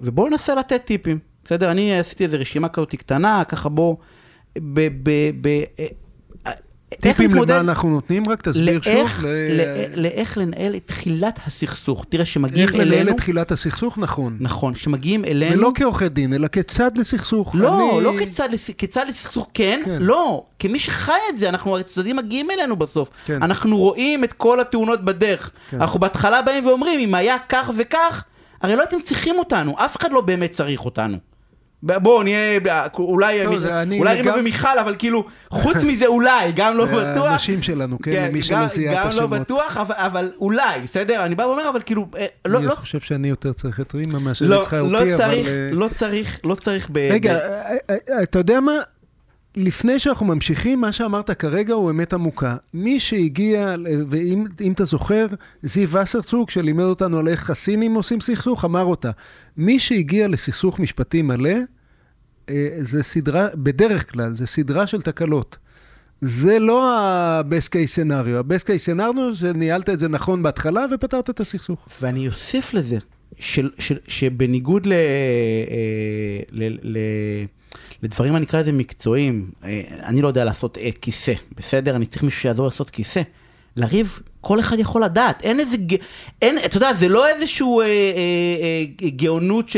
[0.00, 1.70] ובואו ננסה לתת טיפים, בסדר?
[1.70, 3.98] אני עשיתי איזו רשימה כזאת קטנה, ככה בואו,
[6.94, 8.28] טיפים למה אנחנו נותנים?
[8.28, 9.24] רק תסביר שוב.
[9.94, 12.04] לאיך לנהל את תחילת הסכסוך.
[12.08, 12.82] תראה, שמגיעים אלינו...
[12.82, 14.36] איך לנהל את תחילת הסכסוך, נכון.
[14.40, 15.56] נכון, שמגיעים אלינו...
[15.56, 17.54] ולא כעורכי דין, אלא כצד לסכסוך.
[17.54, 18.12] לא, לא
[18.78, 20.44] כצד לסכסוך, כן, כן, לא.
[20.58, 23.08] כמי שחי את זה, אנחנו, הצדדים מגיעים אלינו בסוף.
[23.24, 23.42] כן.
[23.42, 25.50] אנחנו רואים את כל התאונות בדרך.
[25.70, 25.80] כן.
[25.80, 28.24] אנחנו בהתחלה באים ואומרים, אם היה כך וכך,
[28.62, 31.29] הרי לא הייתם צריכים אותנו, אף אחד לא באמת צריך אותנו.
[31.82, 32.58] בואו נהיה,
[32.98, 37.26] אולי אולי רימה ומיכל, אבל כאילו, חוץ מזה אולי, גם לא בטוח.
[37.30, 39.24] האנשים שלנו, כן, מי שלא זיהה את השמות.
[39.24, 41.24] גם לא בטוח, אבל אולי, בסדר?
[41.24, 42.06] אני בא ואומר, אבל כאילו,
[42.46, 42.58] לא...
[42.58, 45.14] אני חושב שאני יותר צריך את רימה מאשר איתך אותי, אבל...
[45.14, 46.98] לא צריך, לא צריך, לא צריך ב...
[46.98, 47.38] רגע,
[48.22, 48.72] אתה יודע מה?
[49.56, 52.56] לפני שאנחנו ממשיכים, מה שאמרת כרגע הוא אמת עמוקה.
[52.74, 53.74] מי שהגיע,
[54.08, 55.26] ואם אתה זוכר,
[55.62, 59.10] זיו וסרצוג, שלימד אותנו על איך הסינים עושים סכסוך, אמר אותה.
[59.56, 61.54] מי שהגיע לסכסוך משפטי מלא,
[62.48, 65.58] אה, זה סדרה, בדרך כלל, זה סדרה של תקלות.
[66.20, 68.36] זה לא ה-best case scenario.
[68.36, 71.88] ה-best case scenario זה ניהלת את זה נכון בהתחלה ופתרת את הסכסוך.
[72.00, 72.98] ואני אוסיף לזה,
[73.38, 74.98] של, של, שבניגוד ל, אה,
[76.52, 76.98] ל, ל,
[78.02, 81.96] לדברים, אני אקרא לזה מקצועיים, אה, אני לא יודע לעשות אה, כיסא, בסדר?
[81.96, 83.22] אני צריך מישהו שיעזור לעשות כיסא.
[83.76, 85.76] לריב, כל אחד יכול לדעת, אין איזה,
[86.42, 87.90] אין, אתה יודע, זה לא איזשהו אה, אה,
[89.02, 89.76] אה, גאונות, ש,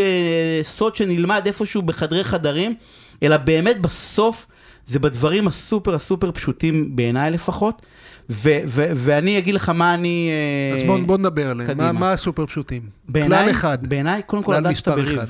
[0.62, 2.74] סוד שנלמד איפשהו בחדרי חדרים,
[3.22, 4.46] אלא באמת בסוף
[4.86, 7.82] זה בדברים הסופר הסופר פשוטים בעיניי לפחות,
[8.30, 10.30] ו, ו, ואני אגיד לך מה אני...
[10.72, 11.78] אה, אז בוא, בוא נדבר עליהם.
[11.78, 12.82] מה, מה הסופר פשוטים?
[13.08, 13.86] בעיניי, כלל אחד.
[13.86, 15.18] בעיניי, קודם כל לדעת שאתה בריב.
[15.18, 15.26] אחד.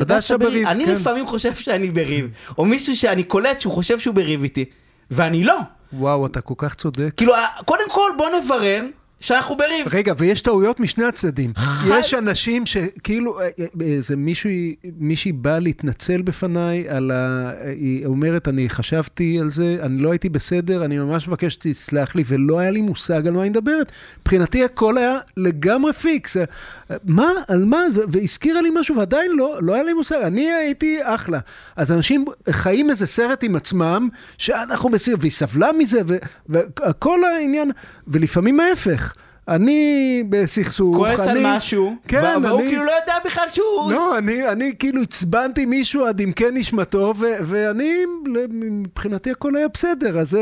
[0.00, 0.92] לדעת שאתה בריב, אני כן.
[0.92, 2.28] לפעמים חושב שאני בריב,
[2.58, 4.64] או מישהו שאני קולט שהוא חושב שהוא בריב איתי,
[5.10, 5.58] ואני לא.
[5.92, 7.12] וואו, אתה כל כך צודק.
[7.16, 7.32] כאילו,
[7.64, 8.84] קודם כל בוא נברר
[9.20, 9.86] שאנחנו בריב.
[9.90, 11.52] רגע, ויש טעויות משני הצדדים.
[11.88, 17.52] יש אנשים שכאילו, אה, אה, איזה מישהי, מישהי באה להתנצל בפניי על ה...
[17.64, 22.24] היא אומרת, אני חשבתי על זה, אני לא הייתי בסדר, אני ממש מבקש שתסלח לי,
[22.26, 23.92] ולא היה לי מושג על מה היא מדברת.
[24.20, 26.36] מבחינתי הכל היה לגמרי פיקס.
[26.36, 26.44] אה,
[27.04, 27.82] מה, על מה?
[28.12, 30.20] והזכירה לי משהו, ועדיין לא, לא היה לי מושג.
[30.22, 31.38] אני הייתי אחלה.
[31.76, 34.08] אז אנשים חיים איזה סרט עם עצמם,
[34.38, 36.00] שאנחנו בסדר, והיא סבלה מזה,
[36.48, 37.70] וכל העניין,
[38.08, 39.07] ולפעמים ההפך.
[39.48, 39.78] אני
[40.28, 43.92] בסכסוך, כועס על אני- משהו, כן, והוא אני- כאילו לא יודע בכלל שהוא...
[43.92, 47.92] לא, אני, אני כאילו עצבנתי מישהו עד עמקי נשמתו, ו- ואני,
[48.52, 50.40] מבחינתי הכל היה בסדר, אז זה...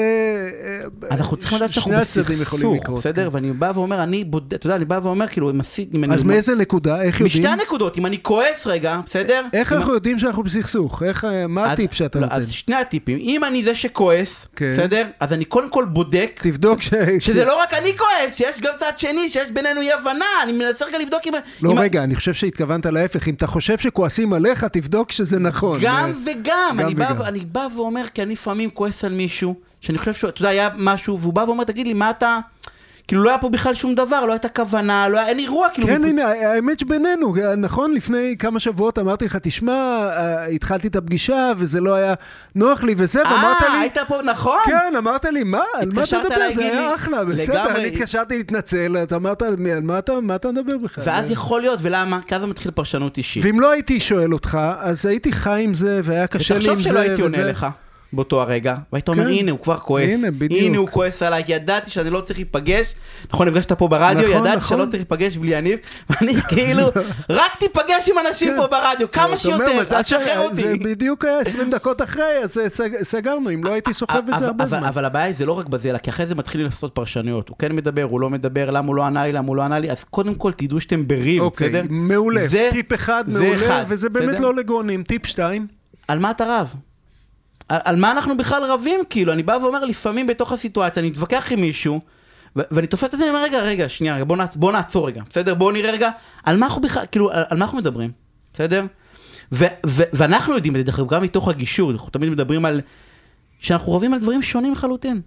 [1.09, 2.99] אה, אנחנו צריכים לדעת שאנחנו בסכסוך, לקרות.
[2.99, 3.29] בסדר?
[3.33, 5.91] ואני בא ואומר, אני בודק, אתה יודע, אני בא ואומר, כאילו, אם עשית...
[5.95, 7.03] אם אני- אז מאיזה נקודה?
[7.03, 7.27] איך יודעים?
[7.43, 9.43] משתי הנקודות, אם אני כועס רגע, בסדר?
[9.53, 11.03] איך אם- אנחנו יודעים שאנחנו בסכסוך?
[11.03, 12.37] איך, אה, מה אז- הטיפ שאתה לא, נותן?
[12.37, 13.19] אז שני הטיפים.
[13.21, 14.73] אם אני זה שכועס, כן.
[14.73, 15.05] בסדר?
[15.21, 16.91] אז אני קודם כל בודק תבדוק ש...
[17.19, 20.85] שזה לא רק אני כועס, שיש גם צד שני, שיש בינינו אי הבנה, אני מנסה
[20.85, 21.33] רגע לבדוק אם...
[21.63, 23.29] לא, אם- רגע, אני חושב שהתכוונת להפך.
[23.29, 25.79] אם אתה חושב שכועסים עליך, תבדוק שזה נכון.
[25.83, 27.23] גם אה, וגם, גם אני בא, וגם.
[27.23, 30.69] אני בא ואומר, כי אני לפעמים כועס על מישהו, שאני חושב שהוא, אתה יודע, היה
[30.77, 32.39] משהו, והוא בא ואומר, תגיד לי, מה אתה...
[33.09, 35.89] כאילו לא היה פה בכלל שום דבר, לא הייתה כוונה, לא היה, אין אירוע, כאילו...
[35.89, 37.95] כן, מפ- הנה, האמת שבינינו, נכון?
[37.95, 42.15] לפני כמה שבועות אמרתי לך, תשמע, אה, התחלתי את הפגישה וזה לא היה
[42.55, 43.81] נוח לי וזה, ואמרת אה, לי...
[43.81, 44.59] היית פה, נכון?
[44.67, 45.63] כן, אמרת לי, מה?
[45.75, 46.37] על מה אתה מדבר?
[46.55, 47.81] זה לי, היה אחלה, בסדר, לגמרי.
[47.81, 51.05] אני התקשרתי להתנצל, אתה אמרת, על מה אתה מה אתה מדבר בכלל?
[51.07, 52.21] ואז יכול להיות, ולמה?
[52.27, 53.45] כי אז זה מתחיל פרשנות אישית.
[53.45, 56.73] ואם לא הייתי שואל אותך, אז הייתי חי עם זה, והיה קשה לי עם זה.
[56.73, 57.45] ותחשוב שלא הייתי עונה.
[57.45, 57.67] לך
[58.17, 59.31] באותו הרגע, והיית אומר, כן.
[59.31, 60.11] הנה, הוא כבר כועס.
[60.15, 60.63] הנה, בדיוק.
[60.63, 62.95] הנה, הוא כועס עליי, ידעתי שאני לא צריך להיפגש.
[63.33, 64.69] נכון, נפגשת פה ברדיו, נכון, ידעתי נכון.
[64.69, 65.79] שאני לא צריך להיפגש בלי יניב,
[66.11, 66.83] ואני כאילו,
[67.31, 68.57] רק תיפגש עם אנשים כן.
[68.57, 70.63] פה ברדיו, כמה שיותר, אז שחרר ש- אותי.
[70.63, 74.47] זה בדיוק היה 20 דקות אחרי, אז סג- סגרנו, אם לא הייתי סוחב את זה
[74.47, 74.85] הרבה זמן.
[74.85, 77.49] אבל הבעיה זה לא רק בזה, אלא כי אחרי זה מתחילים לעשות פרשנויות.
[77.49, 79.79] הוא כן מדבר, הוא לא מדבר, למה הוא לא ענה לי, למה הוא לא ענה
[79.79, 81.83] לי, אז קודם כל תדעו שאתם בריב, אוקיי, בסדר?
[81.91, 82.41] מעולה.
[82.71, 84.41] טיפ אחד מעולה, וזה באמת?
[84.41, 85.03] לא לגאונים.
[85.03, 85.67] טיפ שתיים,
[86.09, 86.75] על מה אתה רב?
[87.69, 89.33] על, על מה אנחנו בכלל רבים, כאילו?
[89.33, 92.01] אני בא ואומר, לפעמים בתוך הסיטואציה, אני מתווכח עם מישהו,
[92.57, 95.23] ואני תופס את עצמי, אני אומר, רגע, רגע, שנייה, רגע, בוא, נעצ- בוא נעצור רגע,
[95.31, 95.55] בסדר?
[95.55, 96.11] בוא נראה רגע,
[96.45, 98.11] על מה אנחנו בכלל, כאילו, על, על מה אנחנו מדברים,
[98.53, 98.85] בסדר?
[99.53, 102.81] ו- ו- ואנחנו יודעים את זה, דרך אגב, גם מתוך הגישור, אנחנו תמיד מדברים על...
[103.59, 105.21] שאנחנו רבים על דברים שונים לחלוטין.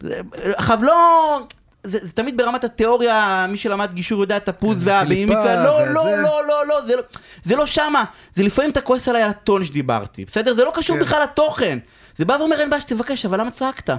[0.00, 0.20] זה-
[0.56, 1.40] עכשיו, לא...
[1.84, 5.86] זה, זה תמיד ברמת התיאוריה, מי שלמד גישור יודע את הפוז והבאים הקליפה מצווה, לא,
[5.94, 6.22] לא, והזה.
[6.22, 7.02] לא, לא, לא, זה לא,
[7.44, 8.04] זה לא שמה.
[8.34, 10.54] זה לפעמים אתה כועס עליי על הטון שדיברתי, בסדר?
[10.54, 11.02] זה לא קשור כן.
[11.02, 11.78] בכלל לתוכן.
[12.16, 13.90] זה בא ואומר, אין בעיה שתבקש, אבל למה צעקת?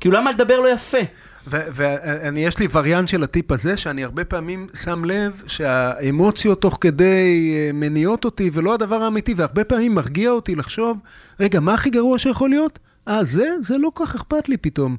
[0.00, 0.98] כאילו, למה לדבר לא יפה?
[1.46, 7.54] ואני, יש לי וריאנט של הטיפ הזה, שאני הרבה פעמים שם לב שהאמוציות תוך כדי
[7.56, 10.98] אה, מניעות אותי, ולא הדבר האמיתי, והרבה פעמים מרגיע אותי לחשוב,
[11.40, 12.78] רגע, מה הכי גרוע שיכול להיות?
[13.08, 13.50] אה, זה?
[13.62, 14.96] זה לא כך אכפת לי פתאום.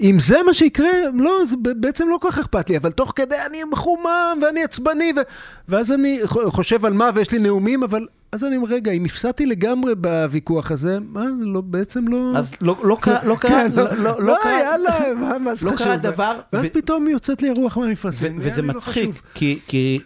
[0.00, 3.36] אם זה מה שיקרה, לא, זה בעצם לא כל כך אכפת לי, אבל תוך כדי
[3.46, 5.20] אני מחומם ואני עצבני, ו...
[5.68, 9.46] ואז אני חושב על מה ויש לי נאומים, אבל אז אני אומר, רגע, אם הפסדתי
[9.46, 12.32] לגמרי בוויכוח הזה, מה, לא, בעצם לא...
[12.36, 15.66] אז לא, לא קרה, לא קרה, כן, לא, לא, לא קרה, יאללה, מה, מה זה
[15.66, 15.86] לא חשוב?
[15.86, 18.36] קרה דבר, ואז ו- פתאום יוצאת לי הרוח ו- מהמפרשים.
[18.40, 19.20] וזה לא מצחיק, חשוב.
[19.34, 19.98] כי, כי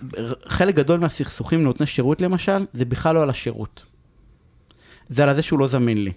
[0.46, 3.82] חלק גדול מהסכסוכים נותני שירות למשל, זה בכלל לא על השירות.
[5.08, 6.12] זה על זה שהוא לא זמין לי.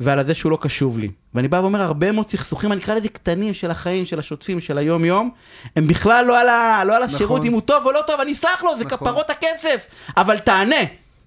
[0.00, 1.10] ועל זה שהוא לא קשוב לי.
[1.34, 4.78] ואני בא ואומר, הרבה מאוד סכסוכים, אני אקרא לזה קטנים של החיים, של השוטפים, של
[4.78, 5.30] היום-יום,
[5.76, 7.46] הם בכלל לא על, ה, לא על השירות, נכון.
[7.46, 8.98] אם הוא טוב או לא טוב, אני אסלח לו, זה נכון.
[8.98, 9.86] כפרות הכסף.
[10.16, 10.76] אבל תענה,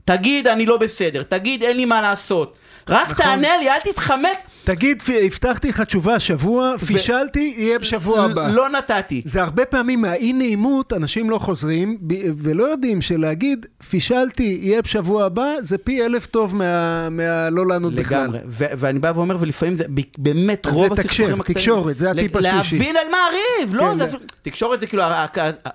[0.06, 2.56] תגיד, אני לא בסדר, תגיד, אין לי מה לעשות.
[2.90, 3.16] רק נכון.
[3.26, 4.28] תענה לי, אל תתחמק.
[4.64, 8.48] תגיד, הבטחתי לך תשובה השבוע, פישלתי, יהיה בשבוע הבא.
[8.48, 9.22] לא נתתי.
[9.26, 15.26] זה הרבה פעמים מהאי נעימות, אנשים לא חוזרים, ב- ולא יודעים שלהגיד, פישלתי, יהיה בשבוע
[15.26, 18.24] הבא, זה פי אלף טוב מה- מהלא לענות בכלל.
[18.24, 19.84] לגמרי, ו- ואני בא ואומר, ולפעמים זה
[20.18, 21.56] באמת רוב זה הסכסוכים הקטנים.
[21.58, 22.78] תקשורת, זה הטיפ השלישי.
[22.80, 25.04] להבין על מה הריב, לא, כן, זה זה- תקשורת זה כאילו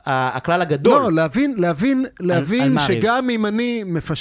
[0.07, 1.03] הכלל הגדול.
[1.03, 3.01] לא, להבין, להבין, על להבין הריב?
[3.01, 4.16] שגם אם אני מפשל,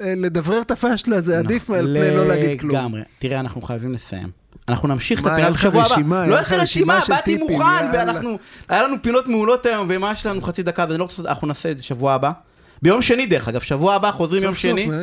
[0.00, 2.76] אה, לדברר את הפשלה זה עדיף על פני לא להגיד כלום.
[2.76, 3.00] לגמרי.
[3.18, 4.28] תראה, אנחנו חייבים לסיים.
[4.68, 6.26] אנחנו נמשיך את לך בשבוע הבא.
[6.26, 7.86] לא לי רשימה, באתי מוכן.
[7.92, 8.38] ואנחנו...
[8.68, 11.22] היה לנו פינות מעולות היום, ומה יש לנו חצי דקה, אז אני לא רוצה...
[11.28, 12.30] אנחנו נעשה את זה שבוע הבא.
[12.82, 14.96] ביום שני דרך אגב, שבוע הבא חוזרים יום שני, אה,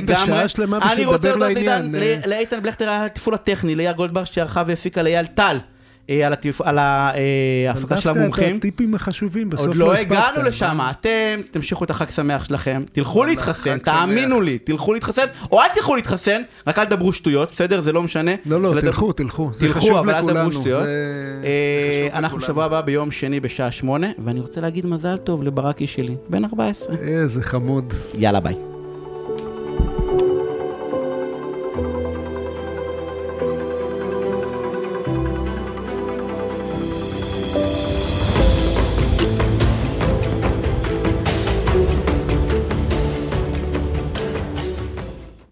[0.00, 2.16] בשביל אני רוצה להודות לאיתן- אה.
[2.26, 5.58] לאיתן בלכטר התפעול הטכני, לאייל גולדברג שערכה והפיקה לאייל טל,
[6.08, 8.50] על התפ- על ההפקה של דווקא המומחים.
[8.56, 10.10] את הטיפים החשובים, בסוף עוד לא לא הספקת.
[10.12, 11.10] הגענו לשם, אתם
[11.50, 16.42] תמשיכו את החג שמח שלכם, תלכו להתחסן, תאמינו לי, תלכו להתחסן, או אל תלכו להתחסן,
[16.66, 17.80] רק אל תדברו שטויות, בסדר?
[17.80, 18.30] זה לא משנה.
[18.46, 19.50] לא, לא, תלכו, תלכו.
[19.58, 20.22] תלכו, אבל אל.
[20.22, 20.84] תדברו שטויות.
[20.86, 22.40] אה, אנחנו.
[22.40, 26.96] שבוע הבא ביום שני בשעה שמונה, ואני רוצה להגיד מזל טוב לברקי שלי, בן 14.
[26.96, 27.94] איזה חמוד.
[28.14, 28.71] יאללה ביי.